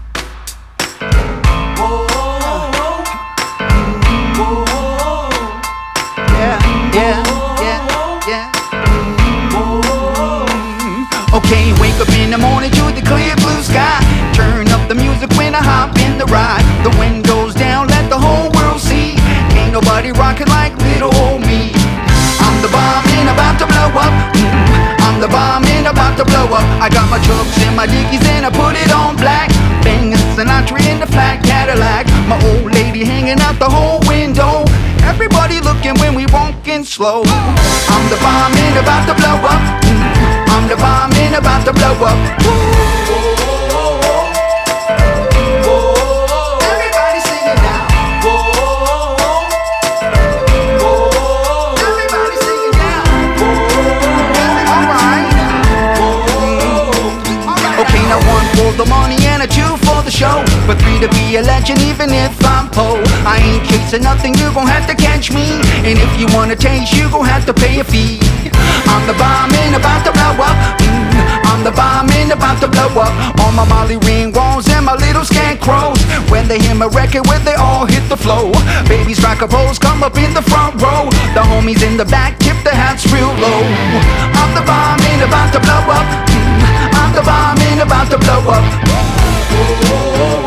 Yeah, 6.29 6.59
yeah, 6.93 7.23
yeah. 7.23 7.36
Okay, 11.37 11.71
wake 11.79 11.93
up 12.01 12.09
in 12.17 12.31
the 12.31 12.37
morning 12.39 12.71
to 12.71 12.83
the 12.97 13.03
clear 13.05 13.35
blue 13.37 13.61
sky. 13.61 14.01
Turn 14.33 14.67
up 14.69 14.89
the 14.89 14.95
music 14.95 15.29
when 15.37 15.53
I 15.53 15.61
hop 15.61 15.93
in 16.01 16.17
the 16.17 16.25
ride. 16.25 16.65
The 16.81 16.89
wind 16.97 17.27
goes 17.27 17.53
down, 17.53 17.89
let 17.89 18.09
the 18.09 18.17
whole 18.17 18.49
world 18.57 18.81
see. 18.81 19.13
Ain't 19.53 19.71
nobody 19.71 20.11
rocking 20.11 20.47
like 20.47 20.73
little 20.81 21.13
old 21.21 21.45
me. 21.45 21.69
I'm 22.41 22.57
the 22.65 22.73
bomb 22.73 23.05
and 23.21 23.29
about 23.29 23.61
to 23.61 23.67
blow 23.69 24.01
up. 24.01 24.13
Mm, 24.33 24.73
I'm 24.73 24.76
the 25.21 25.27
bomb 25.27 25.65
and 25.65 25.87
about 25.87 26.17
to 26.17 26.25
blow 26.25 26.45
up. 26.53 26.65
I 26.81 26.89
got 26.89 27.09
my 27.09 27.19
chucks 27.19 27.57
and 27.65 27.75
my 27.75 27.85
dickies 27.85 28.23
and 28.27 28.45
I 28.45 28.51
put 28.51 28.75
it 28.75 28.91
on 28.91 29.15
black. 29.15 29.49
Banging 29.83 30.19
Sinatra 30.35 30.79
in 30.85 30.99
the 30.99 31.07
flat 31.07 31.43
Cadillac. 31.43 32.05
My 32.27 32.37
old 32.49 32.71
lady 32.71 33.03
hanging 33.03 33.39
out 33.41 33.57
the 33.59 33.69
whole 33.69 33.99
window. 34.07 34.65
Everybody 35.03 35.59
looking 35.61 35.95
when 36.01 36.13
we 36.13 36.25
walking 36.27 36.83
slow. 36.83 37.23
I'm 37.25 38.05
the 38.09 38.19
bomb 38.21 38.53
and 38.53 38.77
about 38.77 39.03
to 39.09 39.15
blow 39.15 39.37
up. 39.47 39.61
I'm 40.53 40.67
the 40.67 40.77
bomb 40.77 41.13
and 41.13 41.35
about 41.35 41.65
to 41.65 41.73
blow 41.73 41.95
up. 42.05 42.96
But 60.67 60.83
three 60.83 60.99
to 60.99 61.07
be 61.15 61.39
a 61.39 61.41
legend, 61.41 61.79
even 61.87 62.11
if 62.11 62.35
I'm 62.43 62.67
Poe. 62.67 62.99
I 63.23 63.39
ain't 63.39 63.63
chasing 63.71 64.03
nothing, 64.03 64.35
you 64.35 64.51
gon' 64.51 64.67
have 64.67 64.83
to 64.91 64.95
catch 64.99 65.31
me. 65.31 65.63
And 65.87 65.95
if 65.95 66.11
you 66.19 66.27
wanna 66.35 66.57
taste, 66.59 66.91
you 66.91 67.07
gon' 67.07 67.23
have 67.23 67.45
to 67.47 67.53
pay 67.53 67.79
a 67.79 67.85
fee. 67.87 68.19
I'm 68.91 69.07
the 69.07 69.15
bomb 69.15 69.47
and 69.63 69.79
about 69.79 70.03
to 70.03 70.11
blow 70.11 70.43
up. 70.43 70.57
Mm, 70.83 71.23
I'm 71.47 71.63
the 71.63 71.71
bomb 71.71 72.11
and 72.11 72.35
about 72.35 72.59
to 72.59 72.67
blow 72.67 72.91
up. 72.99 73.15
On 73.47 73.55
my 73.55 73.63
Molly 73.63 73.95
ring 74.03 74.33
walls 74.35 74.67
and 74.67 74.83
my 74.83 74.95
little 74.95 75.23
scan 75.23 75.57
crows. 75.57 76.03
When 76.27 76.49
they 76.51 76.59
hear 76.59 76.75
my 76.75 76.91
record, 76.91 77.23
when 77.31 77.39
they 77.47 77.55
all 77.55 77.85
hit 77.85 78.03
the 78.11 78.17
flow. 78.17 78.51
Babies 78.91 79.23
rock 79.23 79.39
a 79.39 79.47
pose, 79.47 79.79
come 79.79 80.03
up 80.03 80.17
in 80.19 80.33
the 80.33 80.43
front 80.51 80.75
row. 80.83 81.07
The 81.31 81.47
homies 81.47 81.79
in 81.79 81.95
the 81.95 82.05
back, 82.11 82.39
tip 82.39 82.59
the 82.67 82.75
hats 82.75 83.07
real 83.07 83.31
low. 83.39 83.61
I'm 84.35 84.51
the 84.51 84.67
bomb 84.67 84.99
and 84.99 85.23
about 85.23 85.55
to 85.55 85.63
blow 85.63 85.95
up. 85.95 86.07
Mm, 86.27 86.91
I'm 86.91 87.15
the 87.15 87.23
bomb 87.23 87.55
and 87.71 87.79
about 87.87 88.11
to 88.11 88.17
blow 88.19 88.51
up. 88.51 88.67
Everybody 89.57 90.46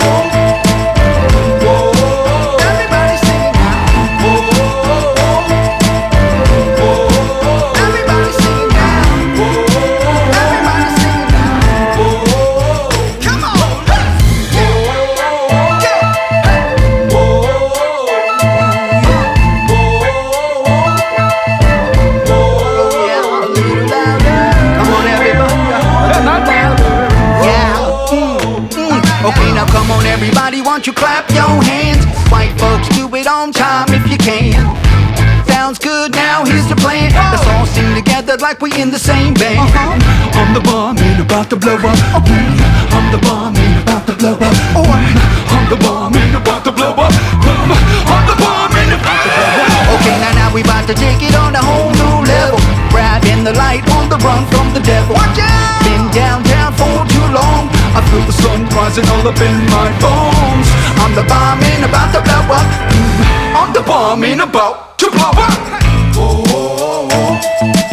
Won't 30.80 30.86
you 30.86 30.92
clap 30.94 31.28
your 31.28 31.60
hands? 31.60 32.08
White 32.32 32.56
folks, 32.56 32.88
do 32.96 33.04
it 33.14 33.26
on 33.26 33.52
time 33.52 33.92
if 33.92 34.00
you 34.08 34.16
can. 34.16 34.64
Sounds 35.44 35.78
good. 35.78 36.10
Now 36.12 36.42
here's 36.46 36.66
the 36.72 36.74
plan. 36.74 37.12
Let's 37.12 37.46
all 37.52 37.66
sing 37.66 37.92
together 37.94 38.38
like 38.38 38.62
we 38.62 38.72
in 38.80 38.88
the 38.88 38.98
same 38.98 39.34
band. 39.34 39.60
I'm 40.32 40.54
the 40.54 40.60
bomb 40.64 40.96
and 40.96 41.20
about 41.20 41.50
to 41.50 41.56
blow 41.56 41.76
up. 41.76 42.24
Mm, 42.24 42.56
I'm 42.96 43.12
the 43.12 43.20
bomb 43.20 43.56
and 43.56 43.82
about 43.82 44.06
to 44.06 44.14
blow 44.16 44.32
up. 44.32 44.56
Oh, 44.72 44.88
I'm 45.52 45.68
the 45.68 45.76
bomb 45.76 46.16
and 46.16 46.36
about 46.40 46.64
to 46.64 46.72
blow 46.72 46.96
up. 46.96 47.12
I'm 47.12 48.24
the 48.24 48.36
bomb 48.40 48.72
and 48.72 48.92
about 48.96 49.20
to 49.20 49.30
blow 49.36 49.60
up. 49.60 50.00
Okay, 50.00 50.16
now 50.16 50.32
now 50.32 50.48
we 50.54 50.62
about 50.62 50.88
to 50.88 50.94
take 50.94 51.20
it 51.20 51.34
on 51.36 51.52
new 51.52 51.60
level. 51.60 51.99
Grabbing 53.40 53.54
the 53.54 53.58
light 53.58 53.88
on 53.96 54.08
the 54.10 54.18
run 54.18 54.44
from 54.52 54.74
the 54.74 54.80
devil. 54.80 55.14
Watch 55.14 55.38
out! 55.38 55.82
Been 55.82 56.10
downtown 56.12 56.72
for 56.74 57.08
too 57.08 57.26
long. 57.32 57.70
I 57.96 58.04
feel 58.10 58.24
the 58.26 58.32
sun 58.32 58.66
rising 58.76 59.08
all 59.08 59.26
up 59.26 59.40
in 59.40 59.56
my 59.72 59.88
bones. 59.96 60.68
I'm 61.00 61.14
the 61.14 61.24
bomb 61.24 61.62
and 61.62 61.84
about 61.84 62.12
to 62.12 62.20
blow 62.20 62.52
up. 62.52 62.68
Mm, 62.92 63.56
I'm 63.56 63.72
the 63.72 63.80
bomb 63.80 64.24
and 64.24 64.42
about 64.42 64.98
to 64.98 65.10
blow 65.10 65.32
up. 65.32 65.58
Oh, 66.16 66.44
oh, 66.48 67.08
oh, 67.12 67.80
oh. 67.82 67.89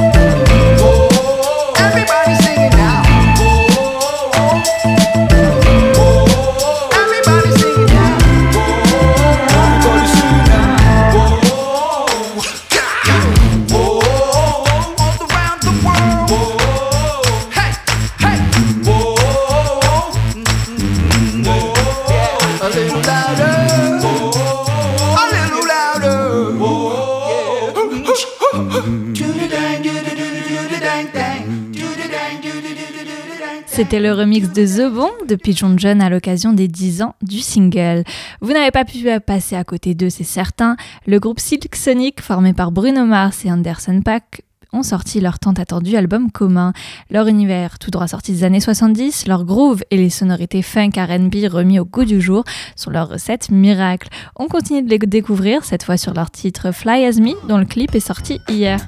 C'était 33.78 33.99
le 33.99 34.11
remix 34.11 34.51
de 34.51 34.65
The 34.65 34.91
Bon 34.91 35.11
de 35.30 35.36
Pigeon 35.36 35.78
John 35.78 36.01
à 36.01 36.09
l'occasion 36.09 36.51
des 36.51 36.67
10 36.67 37.03
ans 37.03 37.13
du 37.21 37.41
single. 37.41 38.03
Vous 38.41 38.51
n'avez 38.51 38.71
pas 38.71 38.86
pu 38.86 39.07
passer 39.23 39.55
à 39.55 39.63
côté 39.63 39.93
d'eux, 39.93 40.09
c'est 40.09 40.23
certain. 40.23 40.78
Le 41.05 41.19
groupe 41.19 41.39
Silk 41.39 41.75
Sonic, 41.75 42.19
formé 42.19 42.53
par 42.53 42.71
Bruno 42.71 43.05
Mars 43.05 43.45
et 43.45 43.51
Anderson 43.51 44.01
Paak, 44.03 44.41
ont 44.73 44.82
sorti 44.82 45.21
leur 45.21 45.38
tant 45.38 45.51
attendu 45.51 45.95
album 45.95 46.32
commun. 46.32 46.73
Leur 47.11 47.28
univers, 47.28 47.78
tout 47.78 47.91
droit 47.91 48.07
sorti 48.07 48.32
des 48.32 48.43
années 48.43 48.61
70, 48.61 49.28
leur 49.28 49.45
groove 49.45 49.84
et 49.91 49.97
les 49.97 50.09
sonorités 50.09 50.63
funk 50.63 50.93
RB 50.97 51.36
remis 51.47 51.78
au 51.78 51.86
goût 51.86 52.05
du 52.05 52.19
jour 52.19 52.45
sont 52.75 52.89
leur 52.89 53.07
recette 53.07 53.51
miracle. 53.51 54.07
On 54.38 54.47
continue 54.47 54.82
de 54.82 54.89
les 54.89 54.97
découvrir, 54.97 55.63
cette 55.63 55.84
fois 55.84 55.97
sur 55.97 56.15
leur 56.15 56.32
titre 56.32 56.71
Fly 56.71 57.05
As 57.05 57.19
Me, 57.19 57.47
dont 57.47 57.59
le 57.59 57.65
clip 57.65 57.93
est 57.93 57.99
sorti 57.99 58.39
hier. 58.49 58.80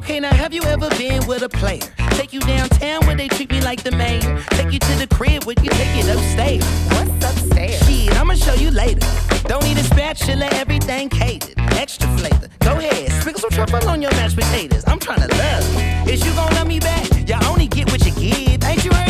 Okay. 0.00 0.20
Now, 0.20 0.34
have 0.34 0.52
you 0.52 0.62
ever 0.64 0.88
been 0.90 1.26
with 1.26 1.42
a 1.42 1.48
player? 1.48 1.82
Take 2.12 2.32
you 2.32 2.40
downtown 2.40 3.06
where 3.06 3.16
they 3.16 3.28
treat 3.28 3.50
me 3.50 3.60
like 3.60 3.82
the 3.82 3.92
mayor. 3.92 4.42
Take 4.50 4.72
you 4.72 4.78
to 4.78 4.94
the 4.98 5.06
crib 5.06 5.44
where 5.44 5.56
you 5.62 5.70
take 5.70 5.94
it 6.02 6.08
upstairs. 6.14 6.64
What's 6.92 7.24
upstairs? 7.24 7.86
Shit, 7.86 8.18
I'ma 8.18 8.34
show 8.34 8.54
you 8.54 8.70
later. 8.70 9.06
Don't 9.44 9.62
need 9.64 9.78
a 9.78 9.84
spatula, 9.84 10.48
everything 10.52 11.08
catered. 11.08 11.54
Extra 11.72 12.08
flavor. 12.18 12.48
Go 12.60 12.78
ahead, 12.78 13.10
sprinkle 13.20 13.40
some 13.40 13.50
truffle 13.50 13.88
on 13.88 14.00
your 14.02 14.12
mashed 14.12 14.36
potatoes. 14.36 14.84
I'm 14.86 14.98
tryna 14.98 15.30
love. 15.38 16.06
You. 16.06 16.12
Is 16.12 16.24
you 16.24 16.32
gon' 16.34 16.52
love 16.54 16.66
me 16.66 16.80
back? 16.80 17.06
You 17.28 17.36
only 17.48 17.68
get 17.68 17.90
what 17.90 18.04
you 18.04 18.12
give. 18.12 18.64
Ain't 18.64 18.84
you 18.84 18.92
heard 18.92 19.09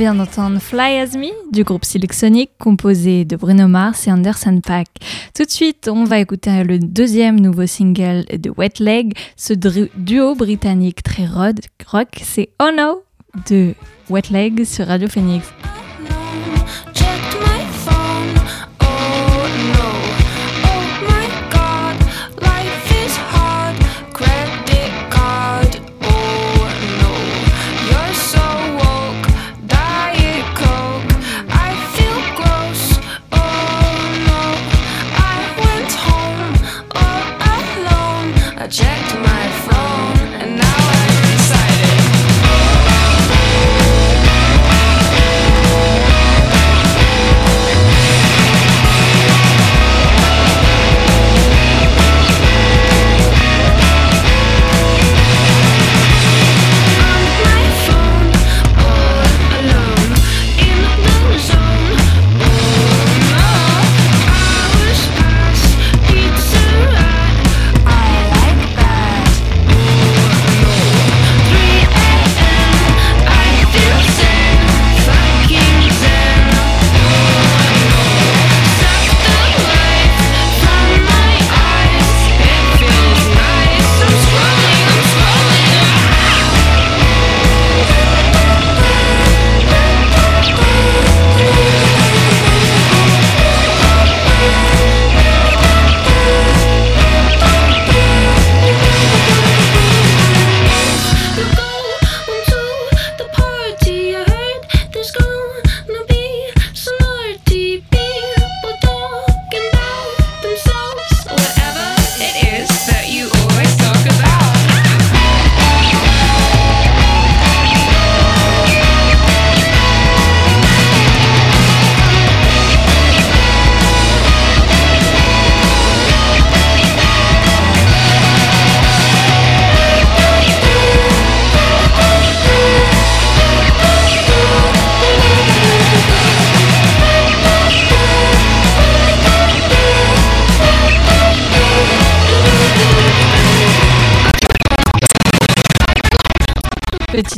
vient 0.00 0.14
d'entendre 0.14 0.58
Fly 0.60 0.96
As 0.96 1.14
Me 1.14 1.28
du 1.52 1.62
groupe 1.62 1.84
Silk 1.84 2.14
Sonic 2.14 2.52
composé 2.58 3.26
de 3.26 3.36
Bruno 3.36 3.68
Mars 3.68 4.08
et 4.08 4.10
Anderson 4.10 4.58
Paak. 4.64 4.86
Tout 5.34 5.44
de 5.44 5.50
suite, 5.50 5.90
on 5.92 6.04
va 6.04 6.20
écouter 6.20 6.64
le 6.64 6.78
deuxième 6.78 7.38
nouveau 7.38 7.66
single 7.66 8.24
de 8.24 8.50
Wet 8.56 8.80
Leg. 8.80 9.12
Ce 9.36 9.52
duo 9.52 10.34
britannique 10.34 11.02
très 11.02 11.26
rock, 11.26 12.08
c'est 12.22 12.48
Oh 12.62 12.70
No 12.74 13.02
de 13.50 13.74
Wet 14.08 14.30
Leg 14.30 14.64
sur 14.64 14.86
Radio 14.86 15.06
Phoenix. 15.06 15.46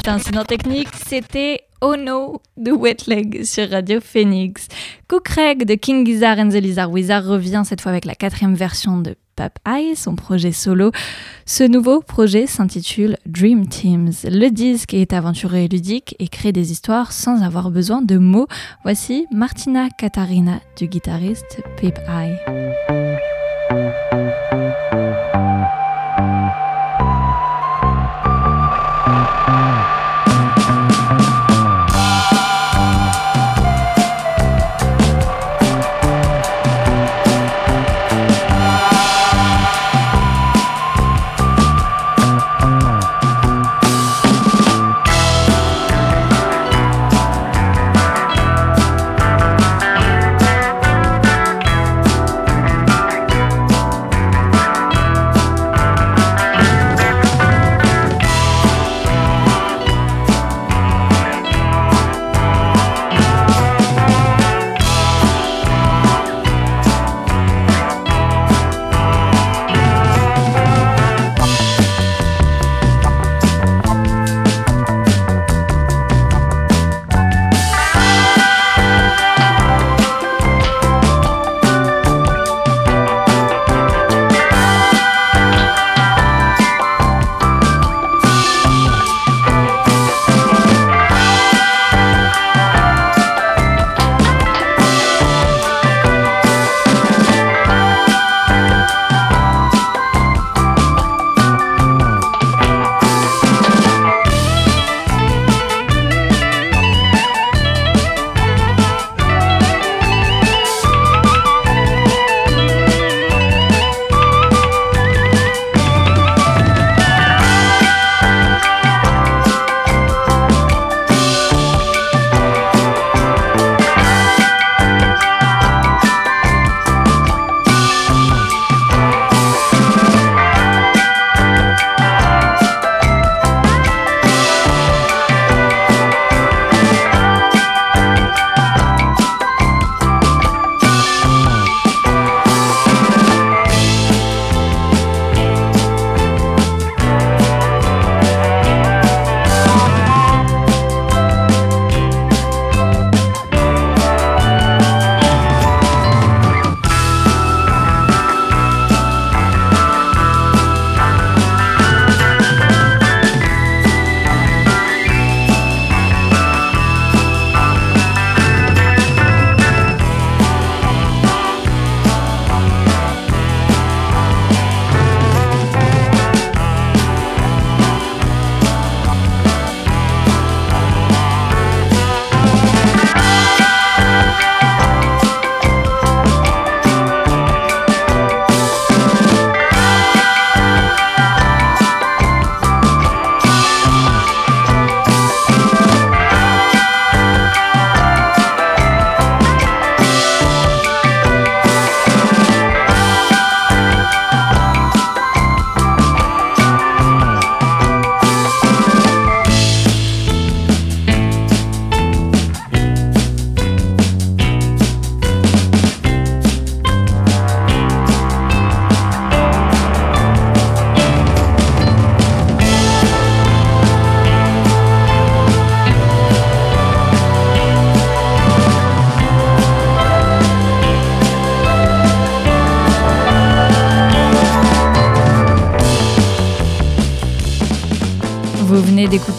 Petit 0.03 0.11
incident 0.11 0.45
technique, 0.45 0.89
c'était 1.07 1.61
Oh 1.81 1.95
No 1.97 2.43
de 2.57 2.73
Wet 2.73 2.97
Leg 3.07 3.45
sur 3.45 3.71
Radio 3.71 4.01
Phoenix. 4.01 4.67
Cook 5.07 5.23
Craig 5.23 5.65
de 5.65 5.75
King 5.75 6.05
Gizzard 6.05 6.41
and 6.41 6.49
the 6.49 6.55
Lizard 6.55 6.91
Wizard 6.91 7.25
revient 7.25 7.63
cette 7.65 7.81
fois 7.81 7.93
avec 7.93 8.05
la 8.05 8.17
quatrième 8.17 8.57
version 8.57 8.99
de 8.99 9.15
Pop 9.37 9.53
Eye, 9.65 9.95
son 9.95 10.17
projet 10.17 10.51
solo. 10.51 10.91
Ce 11.47 11.63
nouveau 11.63 12.01
projet 12.01 12.49
s'intitule 12.49 13.17
Dream 13.27 13.69
Teams. 13.69 14.13
Le 14.25 14.49
disque 14.49 14.93
est 14.93 15.13
aventureux 15.13 15.59
et 15.59 15.69
ludique 15.69 16.17
et 16.19 16.27
crée 16.27 16.51
des 16.51 16.73
histoires 16.73 17.13
sans 17.13 17.43
avoir 17.43 17.71
besoin 17.71 18.03
de 18.03 18.19
mots. 18.19 18.49
Voici 18.83 19.27
Martina 19.31 19.89
Katarina 19.89 20.59
du 20.77 20.89
guitariste 20.89 21.63
Pip 21.77 21.97
Eye. 22.09 22.37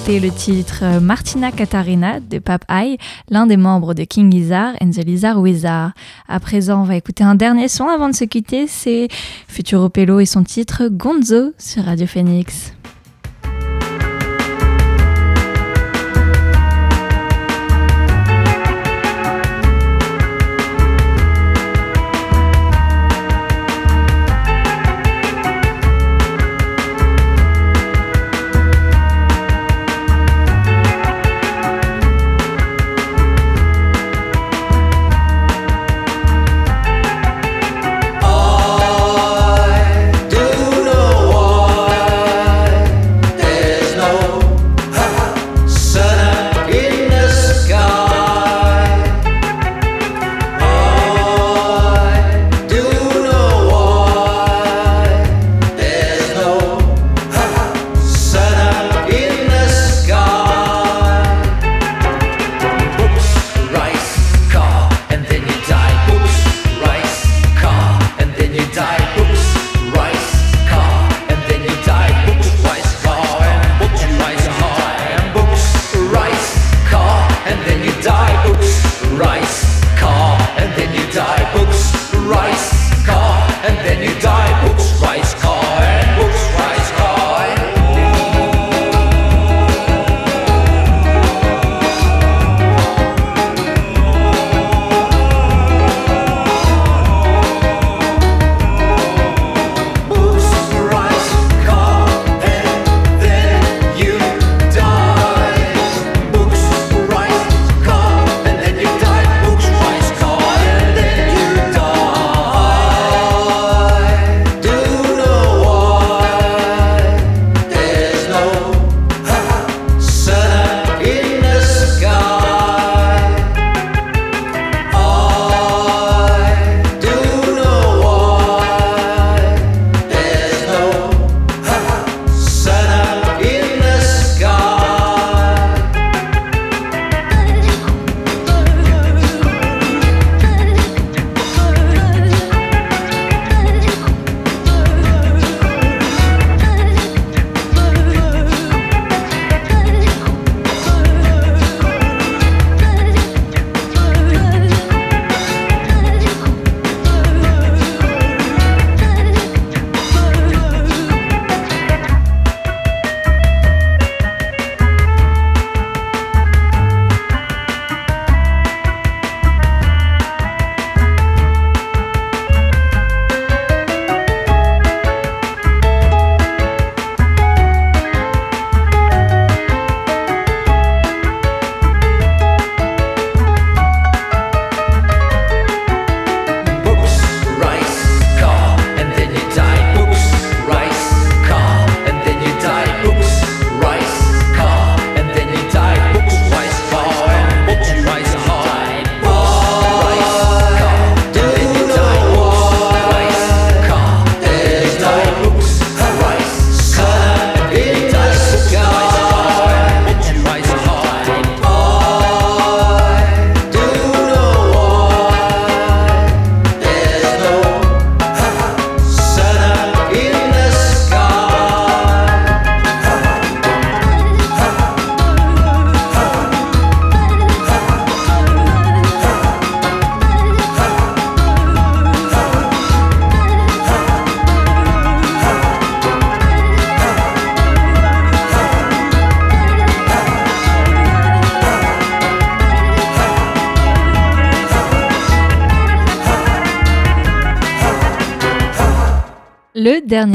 Le 0.08 0.30
titre 0.32 0.80
euh, 0.84 1.00
Martina 1.00 1.52
Katarina 1.52 2.20
de 2.20 2.38
Pape 2.38 2.66
Eye, 2.70 2.98
l'un 3.30 3.48
des 3.48 3.56
membres 3.56 3.94
de 3.94 4.04
King 4.04 4.32
Gizzard 4.32 4.74
and 4.82 4.92
the 4.92 5.06
Lizard 5.06 5.40
Wizard. 5.40 5.92
À 6.28 6.40
présent, 6.42 6.82
on 6.82 6.84
va 6.84 6.98
écouter 6.98 7.24
un 7.24 7.36
dernier 7.36 7.70
son 7.70 7.88
avant 7.88 8.10
de 8.10 8.16
se 8.16 8.26
quitter, 8.26 8.68
c'est 8.68 9.08
Futuro 9.48 9.88
Pelo 9.88 10.20
et 10.20 10.26
son 10.26 10.44
titre 10.44 10.90
Gonzo 10.92 11.54
sur 11.58 11.86
Radio 11.86 12.06
Phoenix. 12.06 12.74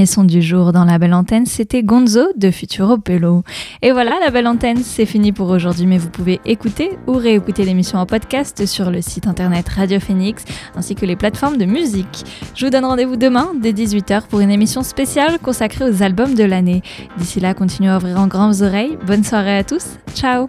Son 0.09 0.25
du 0.25 0.43
jour 0.43 0.73
dans 0.73 0.85
la 0.85 0.99
belle 0.99 1.15
antenne, 1.15 1.47
c'était 1.47 1.83
Gonzo 1.83 2.33
de 2.37 2.51
Futuro 2.51 2.99
Pelo. 2.99 3.43
Et 3.83 3.93
voilà, 3.93 4.13
la 4.25 4.31
belle 4.31 4.47
antenne, 4.47 4.79
c'est 4.83 5.07
fini 5.07 5.33
pour 5.33 5.51
aujourd'hui, 5.51 5.87
mais 5.87 5.99
vous 5.99 6.11
pouvez 6.11 6.41
écouter 6.45 6.99
ou 7.07 7.13
réécouter 7.13 7.65
l'émission 7.65 7.99
en 7.99 8.07
podcast 8.07 8.67
sur 8.67 8.91
le 8.91 9.03
site 9.03 9.27
internet 9.27 9.69
Radio 9.69 10.01
Phoenix 10.01 10.45
ainsi 10.75 10.95
que 10.95 11.07
les 11.07 11.15
plateformes 11.15 11.59
de 11.59 11.67
musique. 11.67 12.25
Je 12.55 12.65
vous 12.65 12.71
donne 12.71 12.87
rendez-vous 12.87 13.17
demain 13.17 13.53
dès 13.61 13.73
18h 13.73 14.27
pour 14.29 14.41
une 14.41 14.51
émission 14.51 14.83
spéciale 14.83 15.39
consacrée 15.39 15.89
aux 15.89 16.03
albums 16.03 16.35
de 16.35 16.45
l'année. 16.45 16.83
D'ici 17.19 17.39
là, 17.39 17.55
continuez 17.55 17.91
à 17.91 17.99
ouvrir 17.99 18.19
en 18.19 18.27
grandes 18.27 18.63
oreilles. 18.63 18.99
Bonne 19.07 19.25
soirée 19.25 19.59
à 19.59 19.65
tous. 19.65 19.85
Ciao 20.15 20.49